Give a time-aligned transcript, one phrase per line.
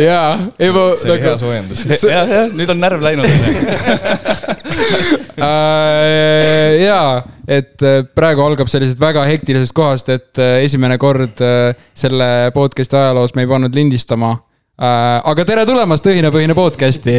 [0.00, 1.84] jaa, ei ma see oli hea soojendus.
[2.06, 3.26] jah, jah, nüüd on närv läinud
[5.40, 11.40] Äh, jaa, et äh, praegu algab sellisest väga hektilisest kohast, et äh, esimene kord
[11.96, 14.34] selle podcast'i ajaloos me ei pannud lindistama.
[14.80, 17.18] aga tere tulemast Õhinapõhine podcast'i.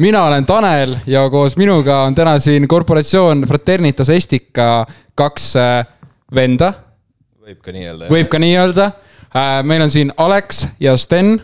[0.00, 5.52] mina olen Tanel ja koos minuga on täna siin korporatsioon Fraternitas Estica kaks
[6.34, 6.72] venda.
[7.44, 8.08] võib ka nii öelda.
[8.08, 8.90] võib ka nii öelda.
[9.66, 11.40] Meil on siin Alex ja Sten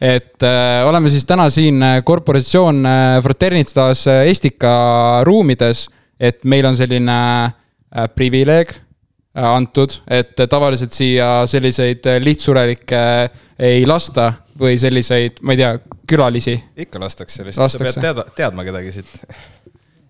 [0.00, 5.86] et äh, oleme siis täna siin äh, korporatsioon äh, Fraternitas äh, Estika ruumides,
[6.20, 13.02] et meil on selline äh, privileeg äh, antud, et äh, tavaliselt siia selliseid äh, lihtsurelikke
[13.24, 13.30] äh,
[13.72, 15.72] ei lasta või selliseid, ma ei tea,
[16.08, 16.56] külalisi.
[16.76, 19.16] ikka lastakse, lihtsalt sa pead teada, teadma kedagi siit.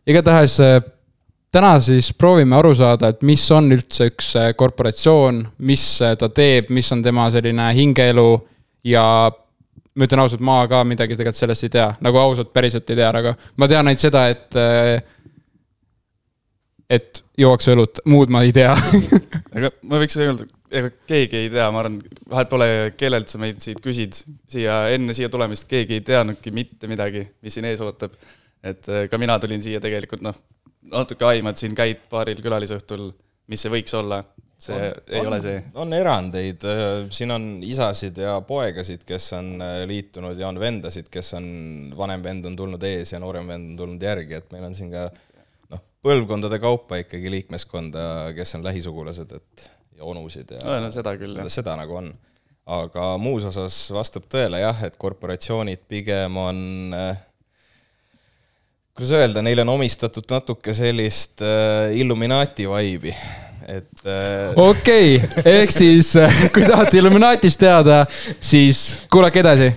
[0.07, 0.81] igatahes äh,
[1.57, 6.29] täna siis proovime aru saada, et mis on üldse üks äh, korporatsioon, mis äh, ta
[6.33, 8.29] teeb, mis on tema selline hingeelu
[8.87, 9.05] ja
[9.97, 13.13] ma ütlen ausalt, ma ka midagi tegelikult sellest ei tea, nagu ausalt päriselt ei tea,
[13.23, 14.59] aga ma tean ainult seda, et.
[16.93, 18.71] et juuakse õlut, muud ma ei tea
[19.57, 21.97] aga ma võiks öelda, ega keegi ei tea, ma arvan,
[22.31, 22.69] vahel pole,
[23.01, 24.21] kellelt sa meid siit küsid.
[24.51, 28.15] siia, enne siia tulemist keegi ei teadnudki mitte midagi, mis siin ees ootab.
[28.63, 30.37] et äh, ka mina tulin siia tegelikult noh,
[30.93, 33.11] natuke aimad, siin käid paaril külalisõhtul,
[33.51, 34.23] mis see võiks olla
[34.59, 35.63] see on, ei on, ole see.
[35.83, 36.65] on erandeid,
[37.13, 41.49] siin on isasid ja poegasid, kes on äh, liitunud ja on vendasid, kes on,
[41.97, 44.93] vanem vend on tulnud ees ja noorem vend on tulnud järgi, et meil on siin
[44.95, 45.07] ka
[45.73, 51.15] noh, põlvkondade kaupa ikkagi liikmeskonda, kes on lähisugulased, et ja onusid ja no, no seda
[51.21, 51.53] küll, jah.
[51.53, 52.11] seda nagu on.
[52.67, 57.25] aga muus osas vastab tõele jah, et korporatsioonid pigem on äh,
[58.97, 63.13] kuidas öelda, neile on omistatud natuke sellist äh, Illuminaati vibe'i
[63.69, 64.53] et äh....
[64.57, 68.05] okei okay., ehk siis äh, kui tahate Illuminatist teada,
[68.41, 69.75] siis kuulake edasi.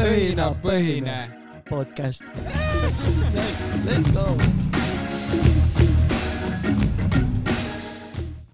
[0.00, 1.18] õhinapõhine
[1.68, 2.24] podcast.
[3.84, 4.69] Let's go.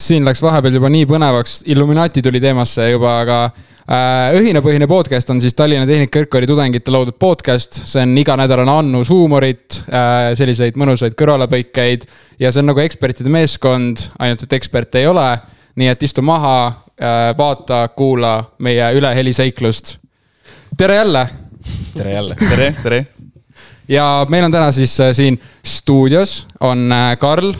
[0.07, 3.41] Siin läks vahepeal juba nii põnevaks, Illuminati tuli teemasse juba, aga
[3.87, 9.77] Äh, õhinapõhine podcast on siis Tallinna Tehnikakõrgkooli tudengite loodud podcast, see on iganädalane annus huumorit,
[9.87, 12.09] äh, selliseid mõnusaid kõrvalepõikeid
[12.43, 15.29] ja see on nagu ekspertide meeskond, ainult et eksperte ei ole.
[15.77, 16.57] nii et istu maha,
[16.99, 19.99] äh, vaata, kuula meie üleheliseiklust.
[20.77, 21.29] tere jälle.
[21.95, 22.35] tere jälle.
[22.35, 23.07] tere, tere.
[23.89, 26.91] ja meil on täna siis siin stuudios on
[27.21, 27.55] Karl.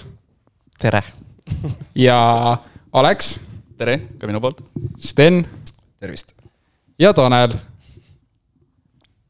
[0.79, 1.03] tere.
[2.07, 2.19] Ja
[2.93, 3.39] Alex.
[3.77, 4.63] tere, ka minu poolt.
[4.99, 5.43] Sten
[6.01, 6.33] tervist!
[6.99, 7.53] ja Tanel.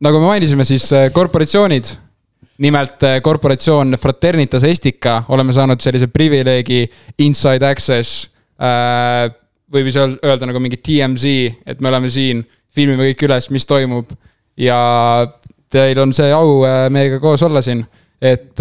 [0.01, 1.89] nagu me mainisime, siis äh, korporatsioonid,
[2.63, 6.85] nimelt äh, korporatsioon Fraternitas Estica, oleme saanud sellise privileegi
[7.25, 8.29] inside access.
[8.61, 9.27] Äh,
[9.73, 11.33] võib siis öelda nagu mingi TMZ,
[11.67, 14.13] et me oleme siin, filmime kõik üles, mis toimub.
[14.57, 15.27] ja
[15.69, 16.63] teil on see au
[16.93, 17.83] meiega koos olla siin,
[18.23, 18.61] et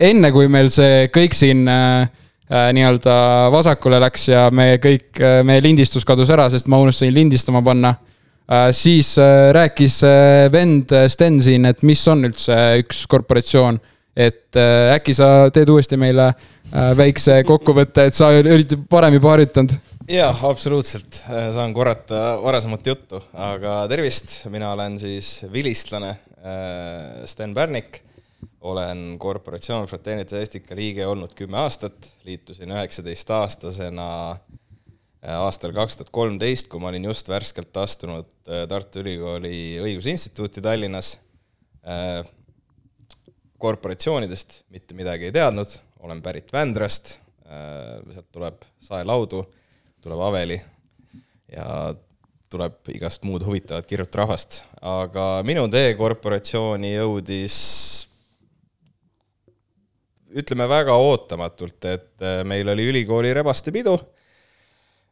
[0.00, 2.08] enne kui meil see kõik siin Äh,
[2.50, 3.14] nii-öelda
[3.50, 7.96] vasakule läks ja me kõik, äh, meie lindistus kadus ära, sest ma unustasin lindistama panna.
[8.46, 9.16] Äh, siis
[9.52, 9.98] rääkis
[10.54, 13.80] vend Sten siin, et mis on üldse üks korporatsioon.
[14.16, 16.30] et äkki sa teed uuesti meile
[16.72, 19.74] väikse kokkuvõtte, et sa olid varem juba harjutanud
[20.08, 21.18] jah, absoluutselt,
[21.52, 26.14] saan korrata varasemat juttu, aga tervist, mina olen siis vilistlane
[27.28, 28.05] Sten Pärnik
[28.66, 36.70] olen korporatsioon Fraternitas Estica liige olnud kümme aastat, liitusin üheksateistaastasena äh, aastal kaks tuhat kolmteist,
[36.70, 41.16] kui ma olin just värskelt astunud äh, Tartu Ülikooli Õigusinstituuti Tallinnas.
[41.86, 42.24] Äh,
[43.58, 45.70] korporatsioonidest mitte midagi ei teadnud,
[46.04, 47.14] olen pärit Vändrast,
[47.46, 49.38] sealt tuleb saelaudu,
[50.04, 50.58] tuleb Aveli
[51.54, 51.94] ja
[52.52, 57.56] tuleb igast muud huvitavat kirjut rahvast, aga minu tee korporatsiooni jõudis
[60.36, 63.96] ütleme väga ootamatult, et äh, meil oli ülikooli rebastepidu.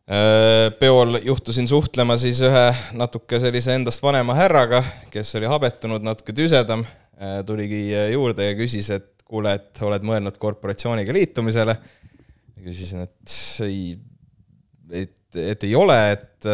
[0.04, 2.66] Äh, peol juhtusin suhtlema siis ühe
[2.98, 4.82] natuke sellise endast vanema härraga,
[5.12, 6.84] kes oli habetunud, natuke tüsedam,
[7.16, 11.78] äh, tuligi juurde ja küsis, et kuule, et oled mõelnud korporatsiooniga liitumisele.
[12.64, 13.96] küsisin, et ei,
[14.92, 16.46] et, et ei ole, et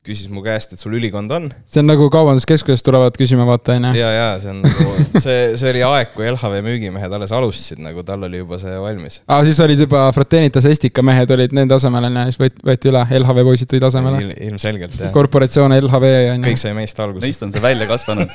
[0.00, 3.90] küsis mu käest, et sul ülikond on see on nagu kaubanduskeskusest tulevad küsima, vaata onju.
[3.98, 4.86] ja, ja see on nagu,
[5.20, 9.18] see, see oli aeg, kui LHV müügimehed alles alustasid, nagu tal oli juba see valmis.
[9.28, 13.04] aa, siis olid juba Fraternitas Estika mehed olid nende asemel onju, siis võeti, võeti üle,
[13.18, 14.22] LHV poisid tulid asemele.
[14.48, 16.64] ilmselgelt jah, korporatsioon LHV onju kõik.
[16.64, 17.26] sai meist alguse.
[17.26, 18.32] Neist on see välja kasvanud.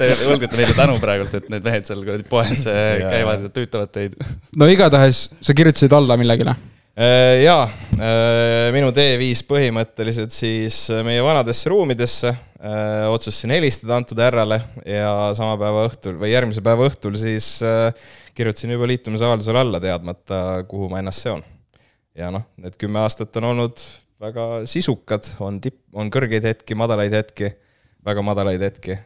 [0.00, 3.92] Te võlgate neile tänu praegult, et need mehed seal kuradi poes äh, käivad ja tüütavad
[3.92, 4.16] teid.
[4.56, 6.56] no igatahes sa kirjutasid alla millegile.
[6.98, 7.68] Äh, jaa,
[8.74, 12.32] minu tee viis põhimõtteliselt siis meie vanadesse ruumidesse.
[13.08, 17.94] otsustasin helistada antud härrale ja sama päeva õhtul või järgmise päeva õhtul siis äh,
[18.34, 21.44] kirjutasin juba liitumisavaldusele alla, teadmata, kuhu ma ennast seon.
[22.18, 23.80] ja noh, need kümme aastat on olnud
[24.20, 27.54] väga sisukad, on tipp, on kõrgeid hetki, madalaid hetki,
[28.04, 28.98] väga madalaid hetki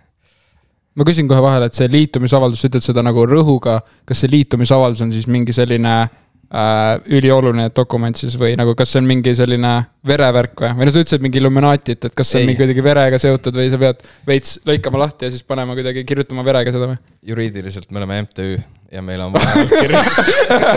[0.96, 5.04] ma küsin kohe vahele, et see liitumisavaldus, sa ütled seda nagu rõhuga, kas see liitumisavaldus
[5.04, 6.20] on siis mingi selline äh,
[6.54, 9.72] ülioluline dokument siis või nagu, kas see on mingi selline
[10.06, 13.18] verevärk või, või no sa ütlesid mingi Illuminatit, et kas see on mingi kuidagi verega
[13.18, 17.00] seotud või sa pead veits lõikama lahti ja siis panema kuidagi, kirjutama verega seda või?
[17.26, 18.48] juriidiliselt me oleme MTÜ
[18.94, 20.04] ja meil on vaja allkirja,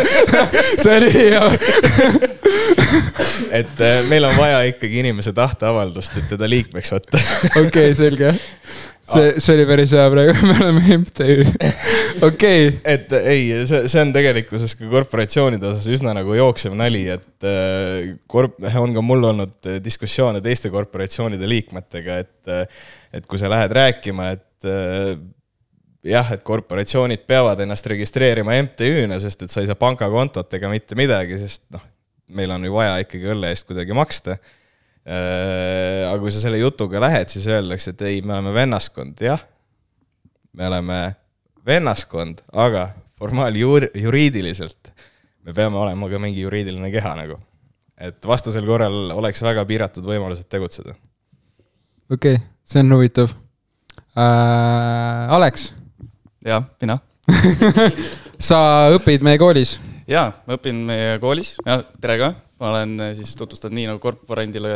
[0.83, 1.43] see oli hea.
[3.59, 7.21] et äh, meil on vaja ikkagi inimese tahteavaldust, et teda liikmeks võtta.
[7.61, 8.33] okei, selge.
[9.13, 11.45] see, see oli päris hea praegu, me oleme MTÜ.
[12.27, 17.47] okei, et ei, see, see on tegelikkuses ka korporatsioonide osas üsna nagu jooksev nali, et
[17.47, 22.85] äh, korp-, on ka mul olnud äh, diskussioone teiste korporatsioonide liikmetega, et äh,
[23.17, 24.65] et kui sa lähed rääkima, et
[26.07, 30.97] jah, et korporatsioonid peavad ennast registreerima MTÜ-na, sest et sa ei saa pangakontot ega mitte
[30.99, 31.83] midagi, sest noh,
[32.35, 34.35] meil on ju vaja ikkagi õlle eest kuidagi maksta
[35.07, 39.43] aga kui sa selle jutuga lähed, siis öeldakse, et ei, me oleme vennaskond, jah.
[40.57, 40.97] me oleme
[41.67, 42.89] vennaskond, aga
[43.19, 44.91] formaal-jur-, juriidiliselt
[45.47, 47.39] me peame olema ka mingi juriidiline keha nagu.
[47.97, 50.95] et vastasel korral oleks väga piiratud võimalused tegutseda.
[52.11, 53.31] okei, see on huvitav
[54.17, 55.35] äh,.
[55.37, 55.71] Alex,
[56.45, 56.99] jah, mina.
[58.49, 58.59] sa
[58.95, 59.77] õpid meie koolis.
[60.07, 61.55] jaa, ma õpin meie koolis,
[62.01, 62.33] tere ka.
[62.59, 64.71] Ma olen äh, siis tutvustan nii nagu korporandile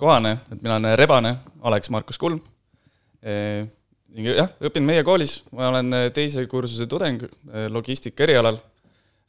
[0.00, 2.40] kohane, et mina olen Rebane, Alex Markus Kulm.
[3.24, 7.24] jah, õpin meie koolis, ma olen äh, teise kursuse tudeng
[7.72, 8.60] logistika erialal.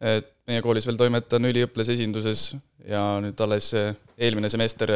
[0.01, 2.41] et meie koolis veel toimetan üliõpilasesinduses
[2.85, 4.91] ja nüüd alles eelmine semester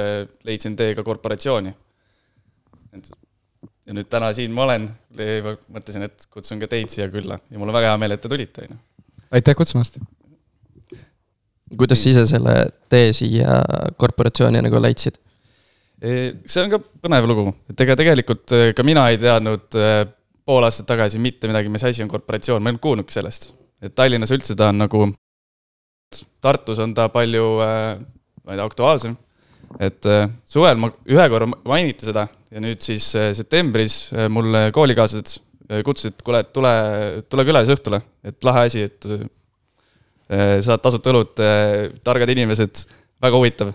[0.45, 1.71] leidsin tee ka korporatsiooni.
[3.87, 4.89] ja nüüd täna siin ma olen,
[5.71, 8.29] mõtlesin, et kutsun ka teid siia külla ja mul on väga hea meel, et te
[8.29, 8.81] tulite, on ju.
[9.39, 10.01] aitäh kutsumast.
[11.77, 12.56] Kuidas sa ise selle
[12.92, 13.60] tee siia
[14.00, 15.19] korporatsiooni nagu leidsid?
[16.00, 20.04] see on ka põnev lugu, et ega tegelikult eh, ka mina ei teadnud eh,
[20.48, 23.50] pool aastat tagasi mitte midagi, mis asi on korporatsioon, ma ei olnud kuulnudki sellest.
[23.83, 25.10] et Tallinnas üldse ta on nagu,
[26.42, 29.18] Tartus on ta palju, ma ei tea, aktuaalsem.
[29.80, 30.07] et
[30.48, 34.00] suvel ma ühe korra mainiti seda ja nüüd siis septembris
[34.31, 35.36] mulle koolikaaslased
[35.86, 36.71] kutsusid, et kuule, tule,
[37.30, 39.06] tule külalisõhtule, et lahe asi, et
[40.29, 41.39] saad tasuta õlut,
[42.05, 42.83] targad inimesed,
[43.23, 43.71] väga huvitav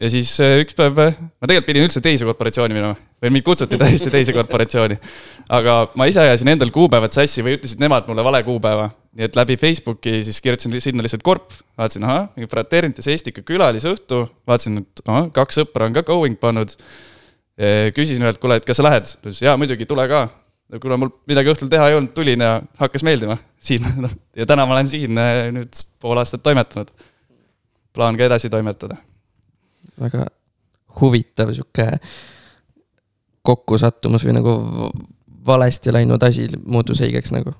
[0.00, 3.76] ja siis äh, üks päev, ma tegelikult pidin üldse teise korporatsiooni minema või mind kutsuti
[3.80, 4.96] täiesti teise korporatsiooni.
[5.52, 8.88] aga ma ise ajasin endal kuupäevad sassi või ütlesid nemad mulle vale kuupäeva.
[9.18, 14.24] nii et läbi Facebooki siis kirjutasin sinna lihtsalt korp, vaatasin, ahah, mingi Fraternitas Estika külalisõhtu,
[14.48, 16.76] vaatasin, et ahah, kaks sõpra on ka going pannud.
[17.94, 19.04] küsisin ühelt, kuule, et kas sa lähed?
[19.04, 20.28] ta ütles jaa, muidugi, tule ka.
[20.82, 24.66] Kuna mul midagi õhtul teha ei olnud, tulin ja hakkas meeldima siin, noh ja täna
[24.66, 26.90] ma olen siin äh, nüüd pool aastat toimetanud.
[27.94, 29.00] plaan ka edasi toimetada
[30.00, 30.26] väga
[31.00, 31.86] huvitav sihuke
[33.42, 34.54] kokkusattumus või nagu
[35.46, 37.54] valesti läinud asi muutus õigeks nagu.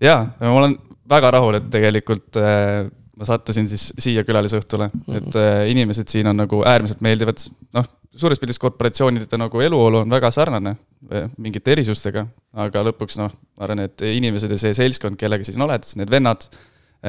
[0.00, 0.76] jaa, ma olen
[1.08, 2.86] väga rahul, et tegelikult äh,
[3.18, 7.42] ma sattusin siis siia külalisõhtule, et äh, inimesed siin on nagu äärmiselt meeldivad,
[7.76, 7.86] noh,
[8.18, 10.74] suures pildis korporatsioonide nagu eluolu on väga sarnane
[11.12, 12.24] äh, mingite erisustega,
[12.64, 16.12] aga lõpuks noh, ma arvan, et inimesed ja see seltskond, kellega sa siin oled, need
[16.12, 16.46] vennad,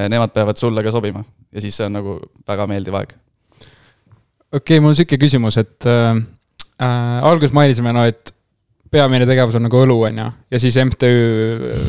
[0.10, 1.24] nemad peavad sulle ka sobima.
[1.50, 3.16] Ja siis see on nagu väga meeldiv aeg.
[4.52, 6.12] okei okay,, mul on sihuke küsimus, et äh,
[6.82, 8.34] äh, alguses mainisime, no et
[8.92, 11.10] peamine tegevus on nagu õlu, on ju, ja siis MTÜ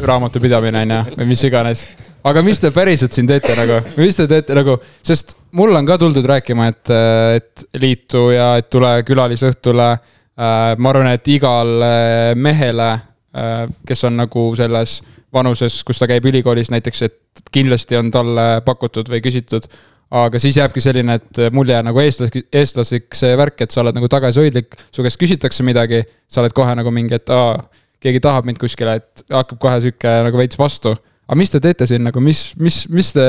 [0.06, 1.84] raamatupidamine, on ju, või mis iganes.
[2.24, 4.76] aga mis te päriselt siin teete nagu, mis te teete nagu,
[5.06, 6.92] sest mulle on ka tuldud rääkima, et,
[7.36, 10.74] et liitu ja et tule külalisõhtule äh,.
[10.76, 15.00] ma arvan, et igal äh, mehele äh,, kes on nagu selles
[15.32, 19.68] vanuses, kus ta käib ülikoolis näiteks, et kindlasti on talle pakutud või küsitud
[20.10, 24.08] aga siis jääbki selline, et mulje nagu eestlas-, eestlaslik see värk, et sa oled nagu
[24.10, 27.54] tagasihoidlik, su käest küsitakse midagi, sa oled kohe nagu mingi, et aa,
[28.02, 30.96] keegi tahab mind kuskile, et hakkab kohe sihuke nagu veits vastu.
[31.30, 33.26] aga mis te teete siin nagu, mis, mis, mis te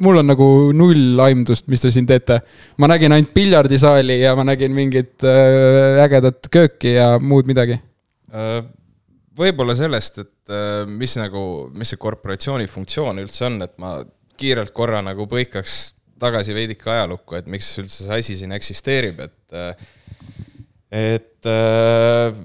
[0.00, 2.40] mul on nagu null aimdust, mis te siin teete.
[2.78, 7.78] ma nägin ainult piljardisaali ja ma nägin mingit äh, ägedat kööki ja muud midagi.
[8.32, 8.62] Äh,
[9.38, 13.98] võib-olla sellest, et äh, mis nagu, mis see korporatsiooni funktsioon üldse on, et ma
[14.40, 15.78] kiirelt korra nagu põikaks
[16.20, 19.88] tagasi veidike ajalukku, et miks üldse see asi siin eksisteerib, et
[20.90, 22.38] et äh,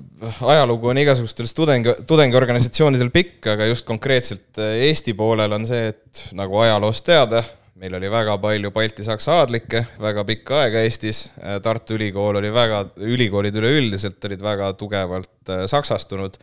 [0.46, 6.60] ajalugu on igasugustel tudengi, tudengiorganisatsioonidel pikk, aga just konkreetselt Eesti poolel on see, et nagu
[6.62, 7.42] ajaloost teada,
[7.82, 11.26] meil oli väga palju balti-saksa aadlikke väga pikka aega Eestis,
[11.66, 16.38] Tartu Ülikool oli väga, ülikoolid üleüldiselt olid väga tugevalt saksastunud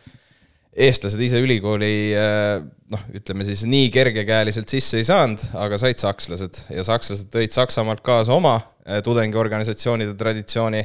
[0.73, 2.63] eestlased ise ülikooli eh,
[2.93, 6.65] noh, ütleme siis nii kergekäeliselt sisse ei saanud, aga said sakslased.
[6.73, 10.83] Ja sakslased tõid Saksamaalt kaasa oma eh, tudengiorganisatsioonide traditsiooni.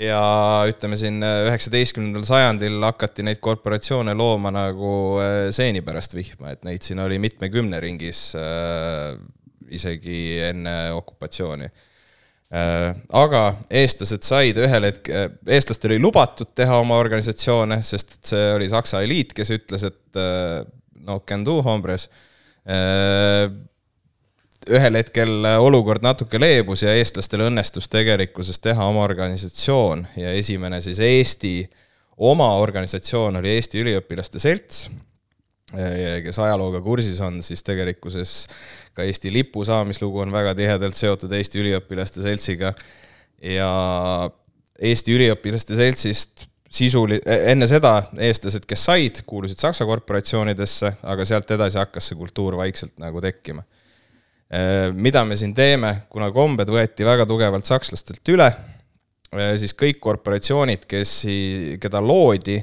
[0.00, 0.20] Ja
[0.68, 4.92] ütleme siin eh, üheksateistkümnendal sajandil hakati neid korporatsioone looma nagu
[5.56, 8.28] seeni pärast vihma, et neid siin oli mitmekümne ringis
[9.72, 11.66] isegi enne okupatsiooni.
[11.66, 11.95] Äh,
[12.46, 13.42] aga
[13.74, 19.02] eestlased said ühel hetkel, eestlastel oli lubatud teha oma organisatsioone, sest et see oli Saksa
[19.02, 20.60] eliit, kes ütles, et äh,
[21.06, 22.06] no can do, hombres.
[22.66, 23.50] Äh,
[24.66, 30.98] ühel hetkel olukord natuke leebus ja eestlastel õnnestus tegelikkuses teha oma organisatsioon ja esimene siis
[31.02, 31.60] Eesti
[32.26, 34.88] oma organisatsioon oli Eesti Üliõpilaste Selts
[36.24, 38.34] kes ajalooga kursis on, siis tegelikkuses
[38.96, 42.72] ka Eesti lipu saamislugu on väga tihedalt seotud Eesti Üliõpilaste Seltsiga
[43.44, 43.70] ja
[44.80, 47.94] Eesti Üliõpilaste Seltsist sisuli-, enne seda
[48.28, 53.64] eestlased, kes said, kuulusid Saksa korporatsioonidesse, aga sealt edasi hakkas see kultuur vaikselt nagu tekkima.
[54.94, 58.46] mida me siin teeme, kuna kombed võeti väga tugevalt sakslastelt üle,
[59.58, 61.14] siis kõik korporatsioonid, kes,
[61.82, 62.60] keda loodi,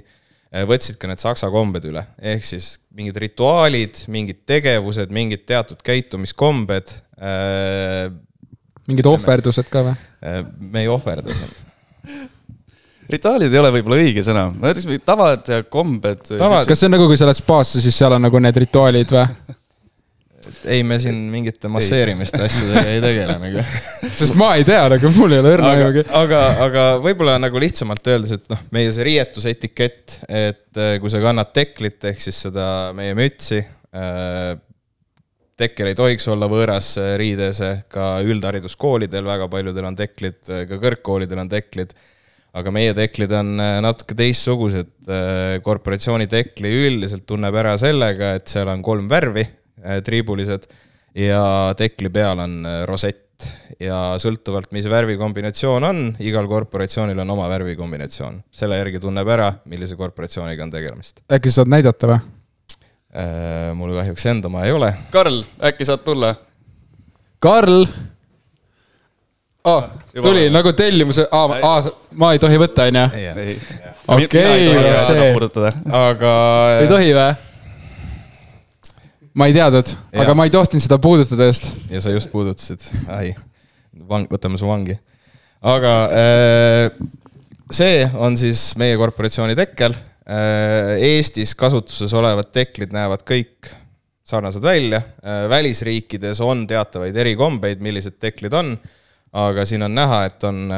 [0.69, 6.93] võtsid ka need saksa kombed üle, ehk siis mingid rituaalid, mingid tegevused, mingid teatud käitumiskombed.
[7.17, 8.12] Äh,
[8.89, 9.98] mingid ohverdused ka või?
[10.22, 11.53] Äh, me ei ohverda seal
[13.13, 16.24] rituaalid ei ole võib-olla õige sõna, ma ütleks tavad ja kombed.
[16.29, 19.25] kas see on nagu, kui sa lähed spaasse, siis seal on nagu need rituaalid või?
[20.69, 23.63] ei, me siin mingite masseerimiste asjadega ei tegele nagu.
[24.19, 26.03] sest ma ei tea nagu, mul ei ole õrna aimugi.
[26.19, 31.21] aga, aga võib-olla nagu lihtsamalt öeldes, et noh, meie see riietusetikett, et äh, kui sa
[31.23, 34.53] kannad teklit ehk siis seda meie mütsi äh,,
[35.59, 37.62] tekkel ei tohiks olla võõras äh, riides,
[37.93, 41.95] ka üldhariduskoolidel väga paljudel on teklid, äh, ka kõrgkoolidel on teklid
[42.53, 44.91] aga meie teklid on natuke teistsugused.
[45.65, 49.47] korporatsiooni tekli üldiselt tunneb ära sellega, et seal on kolm värvi
[50.06, 50.68] triibulised
[51.15, 53.22] ja tekli peal on äh, rosett
[53.82, 58.42] ja sõltuvalt, mis värvikombinatsioon on, igal korporatsioonil on oma värvikombinatsioon.
[58.51, 61.22] selle järgi tunneb ära, millise korporatsiooniga on tegemist.
[61.32, 62.20] äkki sa saad näidata või?
[63.13, 64.94] Äh, mul kahjuks enda oma ei ole.
[65.13, 66.34] Karl, äkki saad tulla?
[67.44, 67.86] Karl
[69.70, 69.89] oh,.
[70.22, 73.08] tuli nagu tellimuse ah,, ah, ma ei tohi võtta, onju?
[74.18, 74.70] okei,
[75.08, 75.74] see.
[76.00, 76.38] aga.
[76.80, 77.52] ei tohi või?
[79.37, 79.89] Ma ei teadnud,
[80.21, 81.69] aga ma ei tohtinud seda puudutada just.
[81.91, 83.33] ja sa just puudutasid, ai,
[84.09, 84.95] vang, võtame su vangi.
[85.73, 87.05] aga äh,
[87.73, 89.95] see on siis meie korporatsiooni tekkel.
[90.23, 93.71] Äh, Eestis kasutuses olevad teklid näevad kõik
[94.27, 98.75] sarnased välja, äh, välisriikides on teatavaid erikombeid, millised teklid on,
[99.33, 100.69] aga siin on näha, et on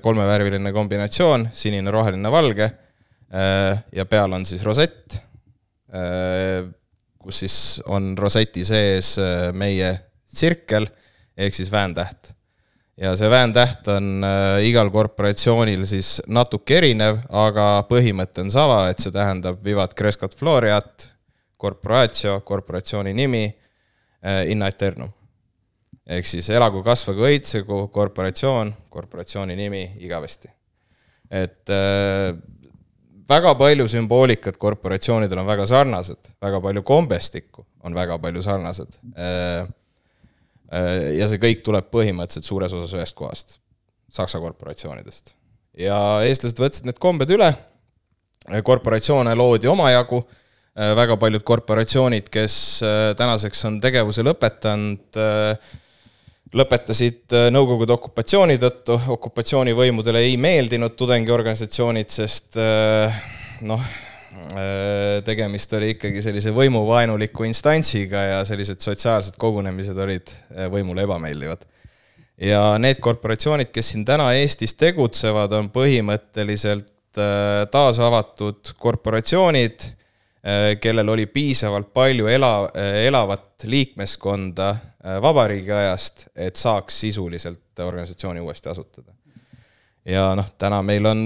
[0.00, 2.68] kolmevärviline kombinatsioon, sinine, roheline, valge
[3.90, 5.16] ja peal on siis rosett
[7.24, 7.56] kus siis
[7.88, 9.94] on roseti sees äh, meie
[10.28, 10.86] tsirkel
[11.36, 12.34] ehk siis vääntäht.
[12.96, 19.02] ja see vääntäht on äh, igal korporatsioonil siis natuke erinev, aga põhimõte on sama, et
[19.02, 21.08] see tähendab vivat crescat floriat,
[21.58, 23.44] corporatio, korporatsiooni nimi,
[24.24, 25.12] äh, inna eternum.
[26.06, 30.48] ehk siis elagu, kasvagu, õitsegu, korporatsioon, korporatsiooni nimi igavesti.
[31.30, 31.70] et
[33.28, 38.98] väga palju sümboolikat korporatsioonidel on väga sarnased, väga palju kombestikku on väga palju sarnased.
[39.16, 39.66] Äh,
[40.72, 43.58] äh, ja see kõik tuleb põhimõtteliselt suures osas ühest kohast,
[44.14, 45.34] Saksa korporatsioonidest.
[45.78, 47.48] ja eestlased võtsid need kombed üle,
[48.62, 50.20] korporatsioone loodi omajagu,
[50.78, 52.58] äh, väga paljud korporatsioonid, kes
[53.18, 55.18] tänaseks on tegevuse lõpetanud,
[56.54, 63.18] lõpetasid äh, Nõukogude okupatsiooni tõttu, okupatsioonivõimudele ei meeldinud tudengiorganisatsioonid, sest äh,
[63.66, 63.82] noh,
[64.54, 70.34] äh, tegemist oli ikkagi sellise võimuvaenuliku instantsiga ja sellised sotsiaalsed kogunemised olid
[70.72, 71.66] võimule ebameeldivad.
[72.38, 76.90] ja need korporatsioonid, kes siin täna Eestis tegutsevad, on põhimõtteliselt
[77.70, 79.84] taasavatud korporatsioonid,
[80.80, 82.68] kellel oli piisavalt palju ela,
[83.00, 89.12] elavat liikmeskonda äh, vabariigi ajast, et saaks sisuliselt organisatsiooni uuesti asutada.
[90.04, 91.20] ja noh, täna meil on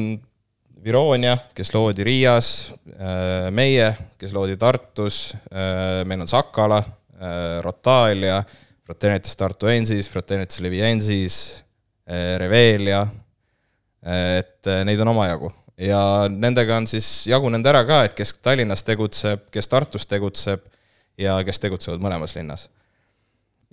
[0.85, 5.35] Vironia, kes loodi Riias, äh, meie, kes loodi Tartus,
[6.07, 6.83] meil on Sakala,
[7.61, 8.43] Rotalia,
[8.87, 11.65] Fraternitas Tartuensis, Fraternitas Leviensis,
[12.39, 13.01] Revelia,
[14.39, 19.47] et neid on omajagu ja nendega on siis jagunenud ära ka, et kes Tallinnas tegutseb,
[19.55, 20.65] kes Tartus tegutseb
[21.19, 22.69] ja kes tegutsevad mõlemas linnas.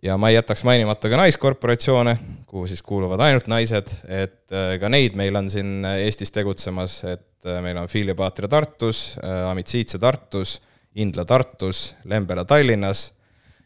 [0.03, 4.89] ja ma ei jätaks mainimata ka naiskorporatsioone, kuhu siis kuuluvad ainult naised, et äh, ka
[4.89, 9.99] neid meil on siin Eestis tegutsemas, et äh, meil on Filia Patria Tartus, äh, Amitsiitse
[9.99, 10.59] Tartus,
[10.95, 13.13] Indla Tartus, Lembera Tallinnas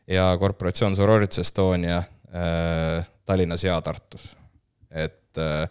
[0.07, 2.01] ja korporatsioon Sororits Estonia
[3.25, 4.37] Tallinnas ja Tartus.
[4.91, 5.69] et äh,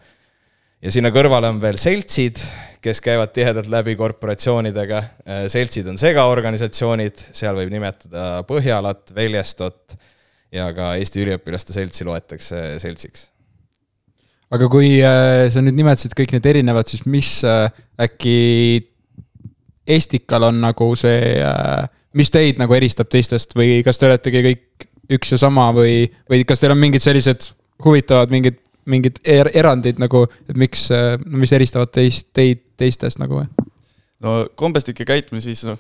[0.83, 2.41] ja sinna kõrvale on veel seltsid,
[2.85, 9.97] kes käivad tihedalt läbi korporatsioonidega, äh, seltsid on segaorganisatsioonid, seal võib nimetada Põhjalat, Veljestot
[10.55, 13.29] ja ka Eesti Üliõpilaste Seltsi loetakse seltsiks.
[14.55, 17.67] aga kui äh, sa nüüd nimetasid kõik need erinevad, siis mis äh,
[18.01, 18.39] äkki
[19.89, 21.39] Estikal on nagu see,
[22.13, 24.85] mis teid nagu eristab teistest või kas te oletegi kõik
[25.17, 27.47] üks ja sama või, või kas teil on mingid sellised
[27.81, 28.59] huvitavad mingid
[28.89, 30.89] mingid er erandid nagu, et miks,
[31.29, 33.69] mis eristavad teist, teid teistest nagu või?
[34.25, 35.79] no kombestike käitumisviis, noh,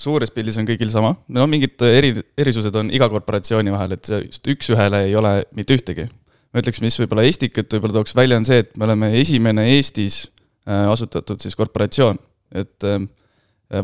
[0.00, 4.48] suures pildis on kõigil sama, no mingid eri, erisused on iga korporatsiooni vahel, et just
[4.50, 6.08] üks-ühele ei ole mitte ühtegi.
[6.54, 10.24] ma ütleks, mis võib-olla Estikat võib-olla tooks välja, on see, et me oleme esimene Eestis
[10.68, 12.18] äh, asutatud siis korporatsioon,
[12.54, 12.98] et äh,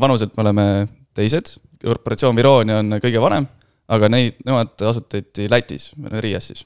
[0.00, 0.66] vanuselt me oleme
[1.14, 3.48] teised, korporatsioon Vironia on kõige vanem,
[3.90, 5.90] aga neid, nemad asutati Lätis,
[6.22, 6.64] Riias siis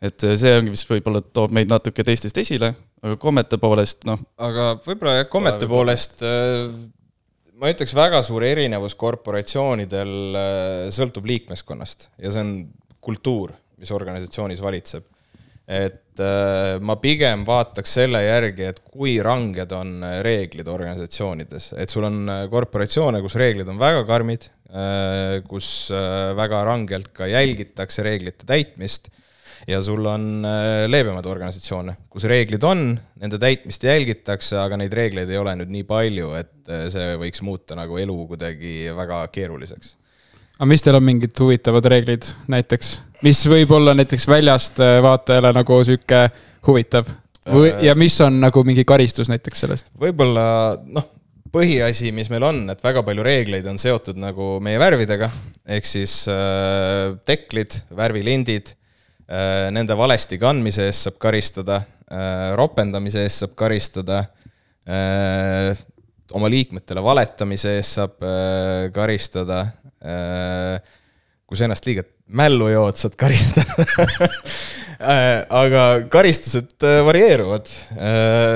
[0.00, 2.72] et äh, see ongi, mis võib-olla toob meid natuke teistest esile,
[3.04, 4.20] aga kommete poolest, noh.
[4.40, 6.72] aga võib-olla jah, kommete poolest äh,
[7.60, 12.54] ma ütleks, väga suur erinevus korporatsioonidel äh, sõltub liikmeskonnast ja see on
[13.04, 15.06] kultuur, mis organisatsioonis valitseb.
[15.70, 16.20] et
[16.82, 23.20] ma pigem vaataks selle järgi, et kui ranged on reeglid organisatsioonides, et sul on korporatsioone,
[23.22, 24.48] kus reeglid on väga karmid,
[25.46, 25.70] kus
[26.36, 29.08] väga rangelt ka jälgitakse reeglite täitmist
[29.70, 35.30] ja sul on äh, leebemaid organisatsioone, kus reeglid on, nende täitmist jälgitakse, aga neid reegleid
[35.30, 39.94] ei ole nüüd nii palju, et äh, see võiks muuta nagu elu kuidagi väga keeruliseks.
[40.58, 42.96] aga mis teil on mingid huvitavad reeglid näiteks,
[43.26, 46.26] mis võib olla näiteks väljast äh, vaatajale nagu sihuke
[46.66, 47.10] huvitav?
[47.50, 49.94] Või, ja mis on nagu mingi karistus näiteks sellest?
[50.00, 50.42] võib-olla
[50.84, 51.06] noh,
[51.50, 55.30] põhiasi, mis meil on, et väga palju reegleid on seotud nagu meie värvidega,
[55.78, 58.74] ehk siis äh, teklid, värvilindid
[59.70, 64.24] nende valesti kandmise eest saab karistada, äh, ropendamise eest saab karistada,
[64.90, 65.70] äh,
[66.34, 68.20] oma liikmetele valetamise eest saab
[68.94, 69.64] karistada,
[71.44, 72.04] kui sa ennast liiga
[72.38, 73.66] mällu jood, saad karistada
[75.62, 77.66] aga karistused varieeruvad.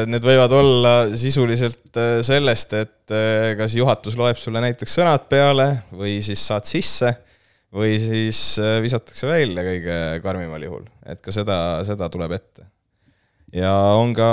[0.06, 3.16] Need võivad olla sisuliselt sellest, et
[3.58, 7.10] kas juhatus loeb sulle näiteks sõnad peale või siis saad sisse
[7.74, 11.56] või siis äh, visatakse välja kõige karmimal juhul, et ka seda,
[11.86, 12.68] seda tuleb ette.
[13.52, 14.28] ja on ka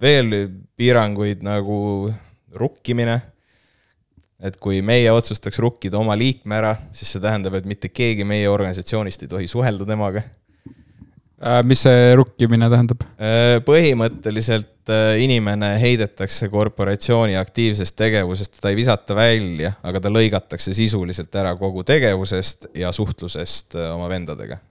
[0.00, 2.12] veel piiranguid nagu
[2.56, 3.18] rukkimine,
[4.40, 8.48] et kui meie otsustaks rukkida oma liikme ära, siis see tähendab, et mitte keegi meie
[8.52, 10.22] organisatsioonist ei tohi suhelda temaga
[11.68, 13.02] mis see rukkimine tähendab?
[13.20, 20.72] Äh, põhimõtteliselt äh, inimene heidetakse korporatsiooni aktiivsest tegevusest, teda ei visata välja, aga ta lõigatakse
[20.76, 24.62] sisuliselt ära kogu tegevusest ja suhtlusest oma vendadega.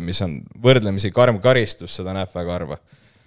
[0.00, 2.78] mis on võrdlemisi karm karistus, seda näeb väga harva.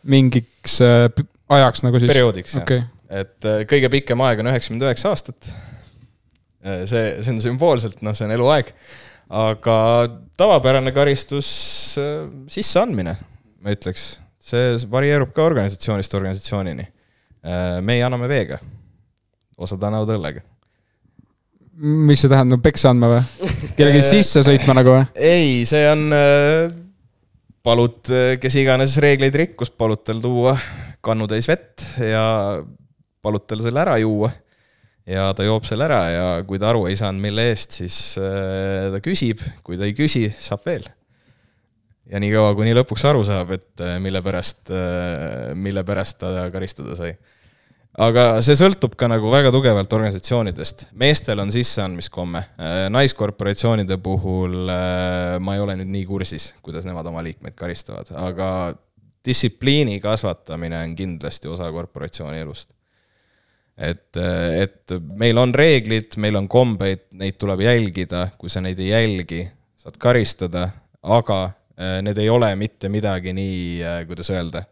[0.10, 2.10] mingiks ajaks nagu siis?
[2.10, 2.88] perioodiks okay., jah.
[3.22, 5.52] et kõige pikem aeg on üheksakümmend üheksa aastat.
[6.89, 8.74] see, see on sümboolselt, noh, see on eluaeg
[9.32, 9.76] aga
[10.38, 11.50] tavapärane karistus
[12.00, 13.15] äh, sisseandmine,
[13.63, 16.88] ma ütleks, see varieerub ka organisatsioonist organisatsioonini.
[17.41, 18.60] Äh, meie anname veega,
[19.58, 20.44] osad annavad õllega.
[21.82, 23.48] mis see tähendab, peksa andma või?
[23.78, 25.06] kellegi sisse sõitma nagu või?
[25.15, 26.67] ei, see on, äh,
[27.63, 28.04] palud,
[28.41, 30.58] kes iganes reegleid rikkus, palud tal tuua
[31.02, 32.24] kannutäis vett ja
[33.22, 34.30] palud tal selle ära juua
[35.10, 38.90] ja ta joob selle ära ja kui ta aru ei saanud, mille eest, siis äh,
[38.94, 40.88] ta küsib, kui ta ei küsi, saab veel.
[42.12, 46.98] ja niikaua, kuni lõpuks aru saab, et äh, mille pärast, äh, mille pärast ta karistada
[47.00, 47.16] sai.
[47.98, 50.88] aga see sõltub ka nagu väga tugevalt organisatsioonidest.
[50.94, 52.44] meestel on sisseandmiskomme,
[52.94, 54.70] naiskorporatsioonide puhul
[55.40, 58.52] ma ei ole nüüd nii kursis, kuidas nemad oma liikmeid karistavad, aga
[59.26, 62.72] distsipliini kasvatamine on kindlasti osa korporatsiooni elust
[63.78, 68.92] et, et meil on reeglid, meil on kombeid, neid tuleb jälgida, kui sa neid ei
[68.92, 69.46] jälgi,
[69.82, 70.68] saad karistada,
[71.02, 74.64] aga äh, need ei ole mitte midagi nii, kuidas öelda,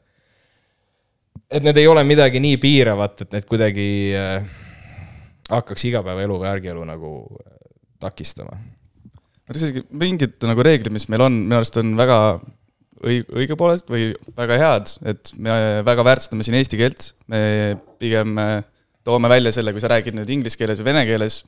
[1.49, 3.89] et need ei ole midagi nii piiravat, et need kuidagi
[5.49, 7.13] hakkaks igapäevaelu või argielu nagu
[8.01, 8.53] takistama.
[8.53, 12.17] Ma ütleks isegi mingid nagu reeglid, mis meil on, minu arust on väga
[13.01, 15.55] õi-, õigupoolsed või väga head, et me
[15.87, 17.13] väga väärtustame siin eesti keelt.
[17.31, 17.41] me
[18.01, 18.59] pigem äh,
[19.07, 21.41] toome välja selle, kui sa räägid nüüd inglise keeles või vene keeles,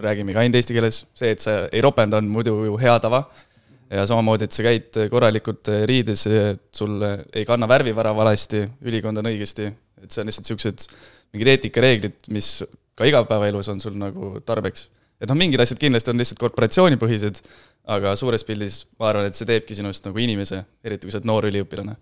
[0.00, 3.24] räägime ka ainult eesti keeles, see, et sa ei ropenda, on muidu ju hea tava.
[3.94, 6.24] ja samamoodi, et sa käid korralikult riides,
[6.74, 9.68] sul ei kanna värvivara valesti, ülikond on õigesti,
[10.02, 10.86] et see on lihtsalt siuksed
[11.34, 12.48] mingid eetikareeglid, mis
[12.96, 14.88] ka igapäevaelus on sul nagu tarbeks
[15.24, 17.40] et noh, mingid asjad kindlasti on lihtsalt korporatsioonipõhised,
[17.94, 21.30] aga suures pildis ma arvan, et see teebki sinust nagu inimese, eriti kui sa oled
[21.30, 21.96] noor üliõpilane.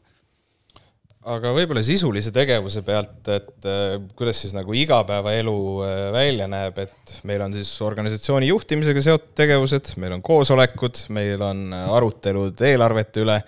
[1.30, 5.54] Aga võib-olla sisulise tegevuse pealt, et äh, kuidas siis nagu igapäevaelu
[5.84, 11.42] äh, välja näeb, et meil on siis organisatsiooni juhtimisega seotud tegevused, meil on koosolekud, meil
[11.46, 13.38] on äh, arutelud eelarvete üle,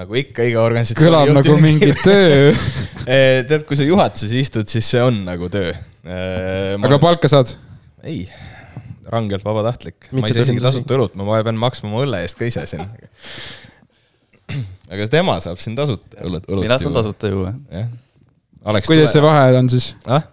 [0.00, 2.52] nagu ikka iga organisatsiooni kõlab nagu mingi töö,
[3.48, 5.72] tead, kui sa juhatuses istud, siis see on nagu töö.
[6.04, 7.56] aga palka saad?
[8.04, 8.26] ei,
[9.08, 10.10] rangelt vabatahtlik.
[10.12, 12.84] ma ei saa isegi tasuta õlut, ma pean maksma oma õlle eest ka ise siin.
[14.90, 16.66] Aga tema saab siin tasuta õlut, õlut.
[16.66, 16.94] mina saan.
[16.96, 17.54] tasuta juua.
[17.72, 17.90] jah.
[18.64, 19.92] Alex, kuidas see vahe on siis?
[20.08, 20.30] ah??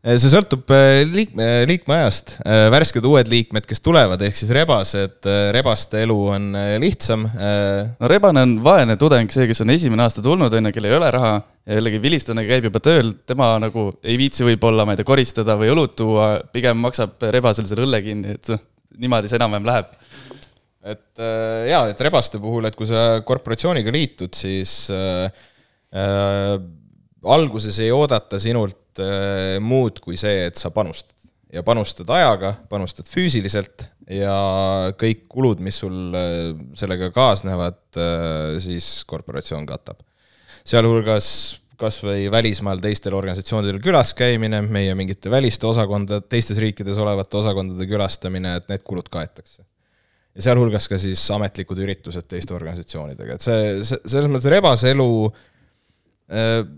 [0.00, 2.38] see sõltub äh, liikme, liikmeajast.
[2.72, 7.26] värsked uued liikmed, kes tulevad, ehk siis rebased, rebaste elu on äh, lihtsam.
[7.28, 10.98] no Rebane on vaene tudeng, see, kes on esimene aasta tulnud, on ju, kellel ei
[11.02, 11.34] ole raha
[11.68, 15.58] ja jällegi vilistlane käib juba tööl, tema nagu ei viitsi võib-olla, ma ei tea, koristada
[15.60, 18.64] või õlut tuua, pigem maksab Rebasel selle õlle kinni, et noh,
[19.00, 19.92] niimoodi see enam-vähem läheb.
[20.80, 25.28] Et äh, jaa, et rebaste puhul, et kui sa korporatsiooniga liitud, siis äh,
[25.92, 26.56] äh,
[27.28, 31.16] alguses ei oodata sinult äh, muud kui see, et sa panustad.
[31.52, 34.34] ja panustad ajaga, panustad füüsiliselt ja
[34.98, 40.00] kõik kulud, mis sul äh, sellega kaasnevad äh,, siis korporatsioon katab.
[40.64, 47.40] sealhulgas kas või välismaal teistel organisatsioonidel külas käimine, meie mingite väliste osakondade, teistes riikides olevate
[47.40, 49.64] osakondade külastamine, et need kulud kaetakse
[50.34, 55.08] ja sealhulgas ka siis ametlikud üritused teiste organisatsioonidega, et see, see, selles mõttes rebase elu,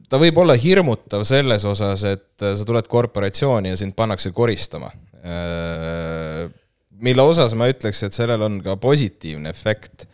[0.08, 4.90] ta võib olla hirmutav selles osas, et sa tuled korporatsiooni ja sind pannakse koristama.
[7.02, 10.06] mille osas ma ütleks, et sellel on ka positiivne efekt.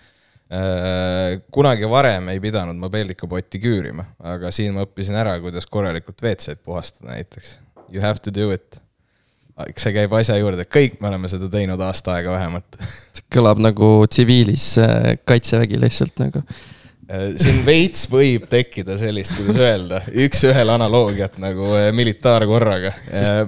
[1.53, 6.65] kunagi varem ei pidanud ma peldikupotti küürima, aga siin ma õppisin ära, kuidas korralikult WC-d
[6.65, 7.59] puhastada näiteks.
[7.93, 8.81] You have to do it
[9.77, 12.79] see käib asja juurde, kõik me oleme seda teinud aasta aega vähemalt.
[13.35, 16.45] kõlab nagu tsiviilis äh, kaitsevägi lihtsalt nagu.
[17.41, 22.93] siin veits võib tekkida sellist, kuidas öelda, üks-ühele analoogiat nagu eh, militaarkorraga.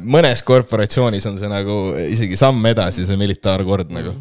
[0.01, 4.17] mõnes korporatsioonis on see nagu isegi samm edasi, see militaarkord nagu.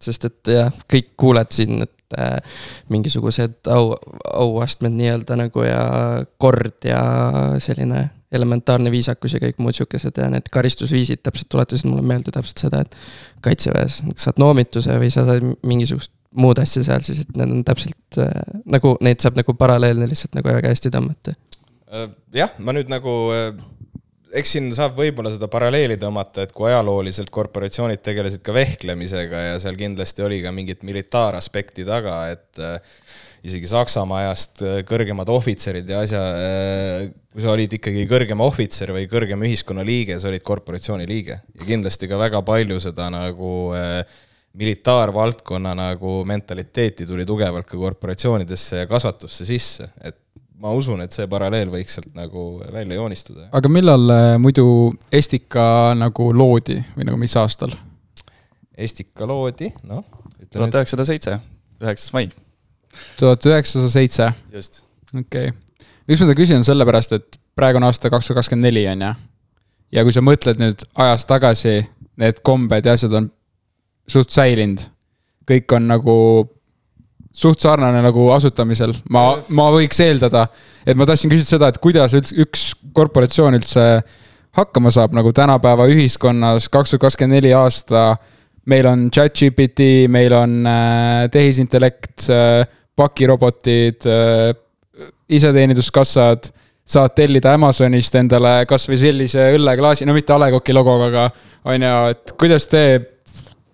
[0.00, 2.40] sest et jah, kõik kuuled siin, et äh,
[2.90, 3.94] mingisugused au,
[4.34, 5.84] auastmed nii-öelda nagu ja
[6.42, 7.04] kord ja
[7.62, 12.62] selline elementaarne viisakus ja kõik muud siukesed ja need karistusviisid täpselt tuletasid mulle meelde täpselt
[12.62, 12.94] seda, et
[13.44, 18.20] kaitseväes saad noomituse või sa saad mingisugust muud asja seal, siis et need on täpselt
[18.22, 18.30] äh,
[18.70, 21.34] nagu neid saab nagu paralleelne lihtsalt nagu väga hästi tõmmata.
[22.34, 23.12] jah, ma nüüd nagu,
[24.38, 29.56] eks siin saab võib-olla seda paralleeli tõmmata, et kui ajalooliselt korporatsioonid tegelesid ka vehklemisega ja
[29.62, 32.78] seal kindlasti oli ka mingit militaaraspekti taga, et äh,
[33.46, 36.22] isegi Saksamaa ajast äh, kõrgemad ohvitserid ja asja,
[37.32, 42.10] kui sa olid ikkagi kõrgem ohvitser või kõrgem ühiskonnaliige, sa olid korporatsiooni liige ja kindlasti
[42.10, 44.02] ka väga palju seda nagu äh,
[44.52, 50.18] militaarvaldkonna nagu mentaliteeti tuli tugevalt ka korporatsioonidesse ja kasvatusse sisse, et
[50.60, 53.48] ma usun, et see paralleel võiks sealt nagu välja joonistuda.
[53.56, 54.66] aga millal äh, muidu
[55.12, 57.72] Estika nagu loodi või nagu mis aastal?
[58.80, 60.04] Estika loodi, noh,
[60.50, 61.38] tuhat üheksasada seitse,
[61.80, 62.28] üheksas mai,
[63.18, 64.84] tuhat üheksasada seitse, just.
[65.14, 65.56] okei okay..
[66.08, 69.04] miks ma seda küsin, on sellepärast, et praegu on aasta kaks tuhat kakskümmend neli, on
[69.06, 69.12] ju.
[69.96, 71.76] ja kui sa mõtled nüüd ajas tagasi,
[72.20, 73.28] need kombed ja asjad on
[74.10, 74.82] suht säilinud.
[75.50, 76.16] kõik on nagu
[77.32, 79.24] suht sarnane nagu asutamisel, ma,
[79.54, 80.48] ma võiks eeldada,
[80.86, 83.86] et ma tahtsin küsida seda, et kuidas üldse üks korporatsioon üldse
[84.58, 88.16] hakkama saab nagu tänapäeva ühiskonnas, kaks tuhat kakskümmend neli aasta.
[88.66, 92.66] meil on chat-GPT, meil on äh, tehisintellekt äh,,
[93.00, 94.50] pakirobotid äh,,
[95.30, 96.50] iseteeninduskassad,
[96.90, 101.86] saad tellida Amazonist endale kasvõi sellise õlleklaasi, no mitte A Le Coqi logoga, aga on
[101.86, 102.82] ju, et kuidas te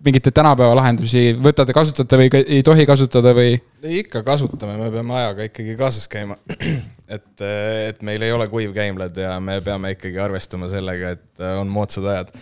[0.07, 3.57] mingeid tänapäeva lahendusi võtate, kasutate või ei tohi kasutada või?
[4.01, 6.37] ikka kasutame, me peame ajaga ikkagi kaasas käima.
[7.15, 7.43] et,
[7.89, 12.33] et meil ei ole kuivkäimlad ja me peame ikkagi arvestama sellega, et on moodsad ajad.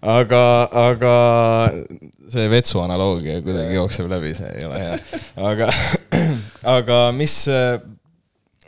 [0.00, 0.42] aga,
[0.88, 1.14] aga
[2.32, 4.98] see vetsu analoogia kuidagi jookseb läbi, see ei ole hea.
[5.52, 5.70] aga,
[6.78, 7.36] aga mis,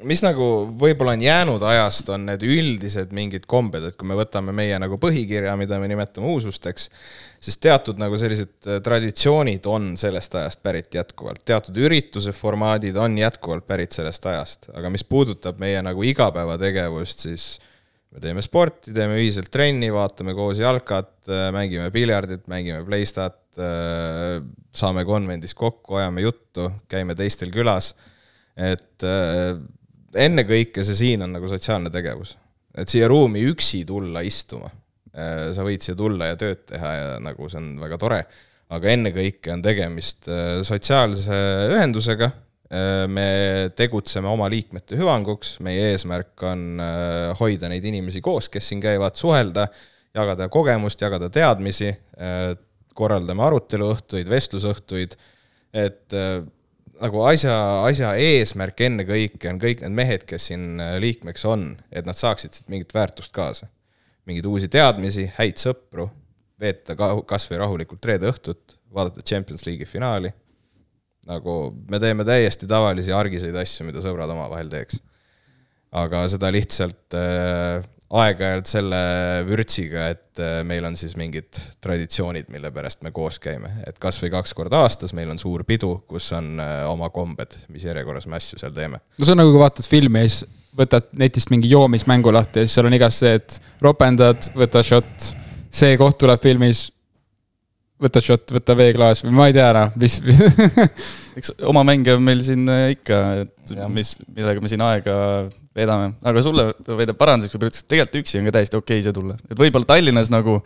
[0.08, 4.54] mis nagu võib-olla on jäänud ajast, on need üldised mingid kombed, et kui me võtame
[4.56, 6.90] meie nagu põhikirja, mida me nimetame uususteks,
[7.42, 13.18] siis teatud nagu sellised äh, traditsioonid on sellest ajast pärit jätkuvalt, teatud ürituse formaadid on
[13.18, 17.46] jätkuvalt pärit sellest ajast, aga mis puudutab meie nagu igapäevategevust, siis
[18.12, 21.14] me teeme sporti, teeme ühiselt trenni, vaatame koos jalkat,
[21.54, 23.40] mängime piljardit, mängime Playstat,
[24.76, 27.94] saame konvendis kokku, ajame juttu, käime teistel külas.
[28.56, 29.56] et äh,
[30.14, 32.34] ennekõike see siin on nagu sotsiaalne tegevus,
[32.76, 34.68] et siia ruumi üksi tulla istuma.
[35.12, 38.22] Sa võid siia tulla ja tööd teha ja nagu see on väga tore,
[38.72, 41.42] aga ennekõike on tegemist äh, sotsiaalse
[41.74, 42.32] ühendusega.
[43.12, 48.80] me tegutseme oma liikmete hüvanguks, meie eesmärk on äh, hoida neid inimesi koos, kes siin
[48.80, 49.66] käivad, suhelda,
[50.16, 51.90] jagada kogemust, jagada teadmisi,
[52.96, 55.16] korraldame aruteluõhtuid, vestlusõhtuid,
[55.72, 56.40] et äh,
[57.02, 57.54] nagu asja,
[57.86, 62.56] asja eesmärk ennekõike on kõik need mehed, kes siin äh, liikmeks on, et nad saaksid
[62.56, 63.68] siit mingit väärtust kaasa.
[64.28, 66.06] Mingeid uusi teadmisi, häid sõpru,
[66.60, 70.32] veeta ka kas või rahulikult reede õhtut, vaadata Champions League'i finaali.
[71.26, 71.52] nagu
[71.90, 75.00] me teeme täiesti tavalisi argiseid asju, mida sõbrad omavahel teeks.
[75.92, 78.98] aga seda lihtsalt äh, aeg-ajalt selle
[79.48, 81.48] vürtsiga, et äh, meil on siis mingid
[81.84, 85.94] traditsioonid, mille pärast me koos käime, et kasvõi kaks korda aastas meil on suur pidu,
[86.08, 89.00] kus on äh, oma kombed, mis järjekorras me asju seal teeme.
[89.16, 90.44] no see on nagu, kui vaatad filmi ja siis
[90.76, 95.32] võtad netist mingi joomismängu lahti ja siis seal on igas see, et ropendad, võta shot.
[95.72, 96.90] see koht tuleb filmis.
[98.02, 100.18] Võta shot, võta veeklaas või ma ei tea ära, mis,
[101.38, 103.90] eks oma mänge on meil siin äh, ikka, et Jah.
[103.92, 105.14] mis, millega me siin aega
[105.76, 106.66] veedame, aga sulle
[106.98, 109.88] veidi paranduseks võib-olla ütleks, et tegelikult üksi on ka täiesti okei siia tulla, et võib-olla
[109.88, 110.58] Tallinnas nagu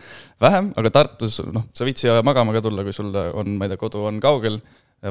[0.43, 3.75] vähem, aga Tartus noh, sa võid siia magama ka tulla, kui sul on, ma ei
[3.75, 4.59] tea, kodu on kaugel,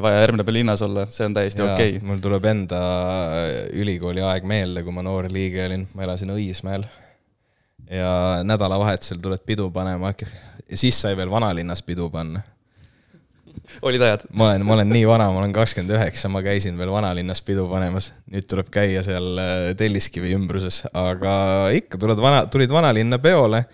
[0.02, 2.04] vaja järgmine päev linnas olla, see on täiesti okei okay..
[2.04, 2.82] mul tuleb enda
[3.76, 6.84] ülikooli aeg meelde, kui ma noor liige olin, ma elasin Õismäel.
[7.90, 10.12] Ja nädalavahetusel tuled pidu panema,
[10.74, 12.40] siis sai veel vanalinnas pidu panna.
[13.82, 14.26] olid ajad?
[14.32, 17.66] ma olen, ma olen nii vana, ma olen kakskümmend üheksa, ma käisin veel vanalinnas pidu
[17.70, 21.34] panemas, nüüd tuleb käia seal äh, Telliskivi ümbruses, aga
[21.74, 23.64] ikka tuled vana, tulid vanalinna peole.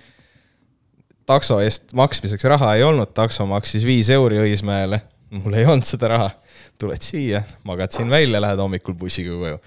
[1.27, 6.09] takso eest maksmiseks raha ei olnud, takso maksis viis euri Õismäele, mul ei olnud seda
[6.17, 6.31] raha.
[6.79, 9.61] tuled siia, magad siin välja, lähed hommikul bussiga koju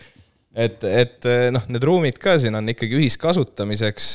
[0.56, 4.10] et, et noh, need ruumid ka siin on ikkagi ühiskasutamiseks,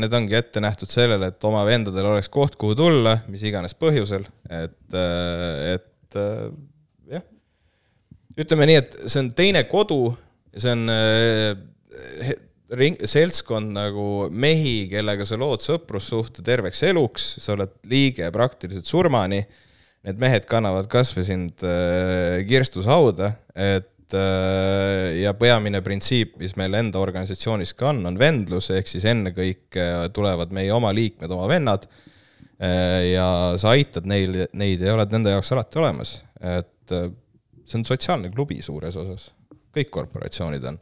[0.00, 4.24] need ongi ette nähtud sellele, et oma vendadel oleks koht, kuhu tulla, mis iganes põhjusel,
[4.48, 6.18] et, et
[7.12, 7.26] jah.
[8.40, 10.00] ütleme nii, et see on teine kodu,
[10.56, 12.32] see on eh,
[12.80, 19.44] ring, seltskond nagu mehi, kellega sa lood sõprussuhte terveks eluks, sa oled liige praktiliselt surmani.
[20.04, 21.62] Need mehed kannavad kasvõi sind
[22.44, 28.70] kirstus hauda, et äh, ja peamine printsiip, mis meil enda organisatsioonis ka on, on vendlus,
[28.74, 33.28] ehk siis ennekõike tulevad meie oma liikmed, oma vennad äh, ja
[33.60, 37.08] sa aitad neil, neid ja oled nende jaoks alati olemas, et äh,
[37.64, 39.30] see on sotsiaalne klubi suures osas,
[39.74, 40.78] kõik korporatsioonid on.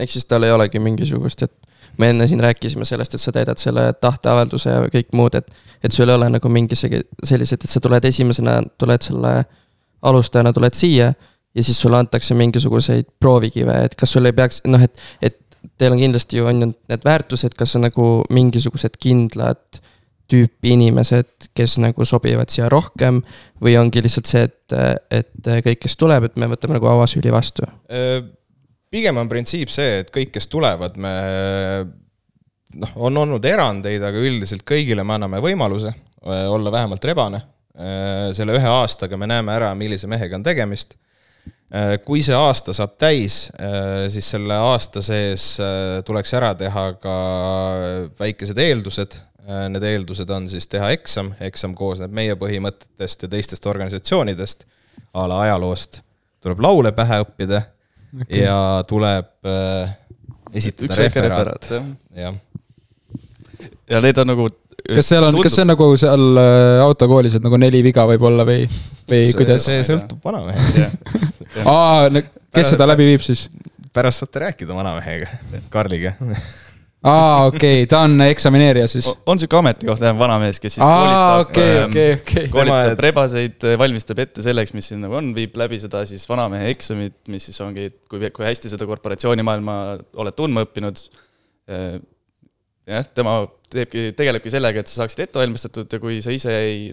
[0.00, 3.60] Ehk siis tal ei olegi mingisugust, et me enne siin rääkisime sellest, et sa täidad
[3.62, 5.50] selle tahteavalduse ja kõik muud, et,
[5.84, 9.36] et sul ei ole nagu mingi sellised, et sa tuled esimesena, tuled selle
[10.04, 11.12] alustajana tuled siia
[11.54, 15.38] ja siis sulle antakse mingisuguseid proovikive, et kas sul ei peaks, noh, et, et
[15.78, 19.80] teil on kindlasti ju on ju need väärtused, kas on nagu mingisugused kindlad
[20.30, 23.20] tüüpi inimesed, kes nagu sobivad siia rohkem
[23.62, 24.76] või ongi lihtsalt see, et,
[25.12, 28.24] et kõik, kes tuleb, et me võtame nagu avasüli vastu Äh,
[28.92, 31.14] pigem on printsiip see, et kõik, kes tulevad, me
[32.80, 37.44] noh, on olnud erandeid, aga üldiselt kõigile me anname võimaluse äh, olla vähemalt rebane.
[38.32, 40.92] selle ühe aastaga me näeme ära, millise mehega on tegemist.
[42.04, 43.48] Kui see aasta saab täis,
[44.12, 47.14] siis selle aasta sees äh, tuleks ära teha ka
[48.20, 49.16] väikesed eeldused.
[49.44, 54.64] Need eeldused on siis teha eksam, eksam koosneb meie põhimõtetest ja teistest organisatsioonidest,
[55.12, 56.00] a la ajaloost
[56.44, 57.60] tuleb laule pähe õppida
[58.22, 58.42] okay.
[58.44, 58.56] ja
[58.88, 59.94] tuleb äh,
[60.54, 61.70] esitada referaat,
[62.16, 62.36] jah.
[63.90, 64.48] ja need on nagu.
[64.88, 68.26] Kas seal on, kas see on nagu seal äh, autokoolis, et nagu neli viga võib
[68.28, 68.66] olla või,
[69.08, 69.68] või see, kuidas?
[69.68, 71.08] see sõltub vanamehest.
[71.70, 72.10] aa,
[72.54, 73.48] kes seda läbi viib siis?
[73.94, 75.30] pärast saate rääkida vanamehega,
[75.72, 76.12] Karliga.
[76.18, 79.08] aa, okei okay,, ta on eksamineerija siis.
[79.24, 82.48] on sihuke ametikoht, jah, vanamees, kes siis aa, koolitab okei, ähm, okei, okei.
[82.52, 86.72] koolitab Tema- rebaseid, valmistab ette selleks, mis siin nagu on, viib läbi seda siis vanamehe
[86.74, 89.78] eksamit, mis siis ongi, kui, kui hästi seda korporatsioonimaailma
[90.20, 91.06] oled tundma õppinud.
[92.90, 93.38] jah, tema
[93.72, 96.90] teebki, tegelebki sellega, et sa saaksid ette valmistatud ja kui sa ise ei,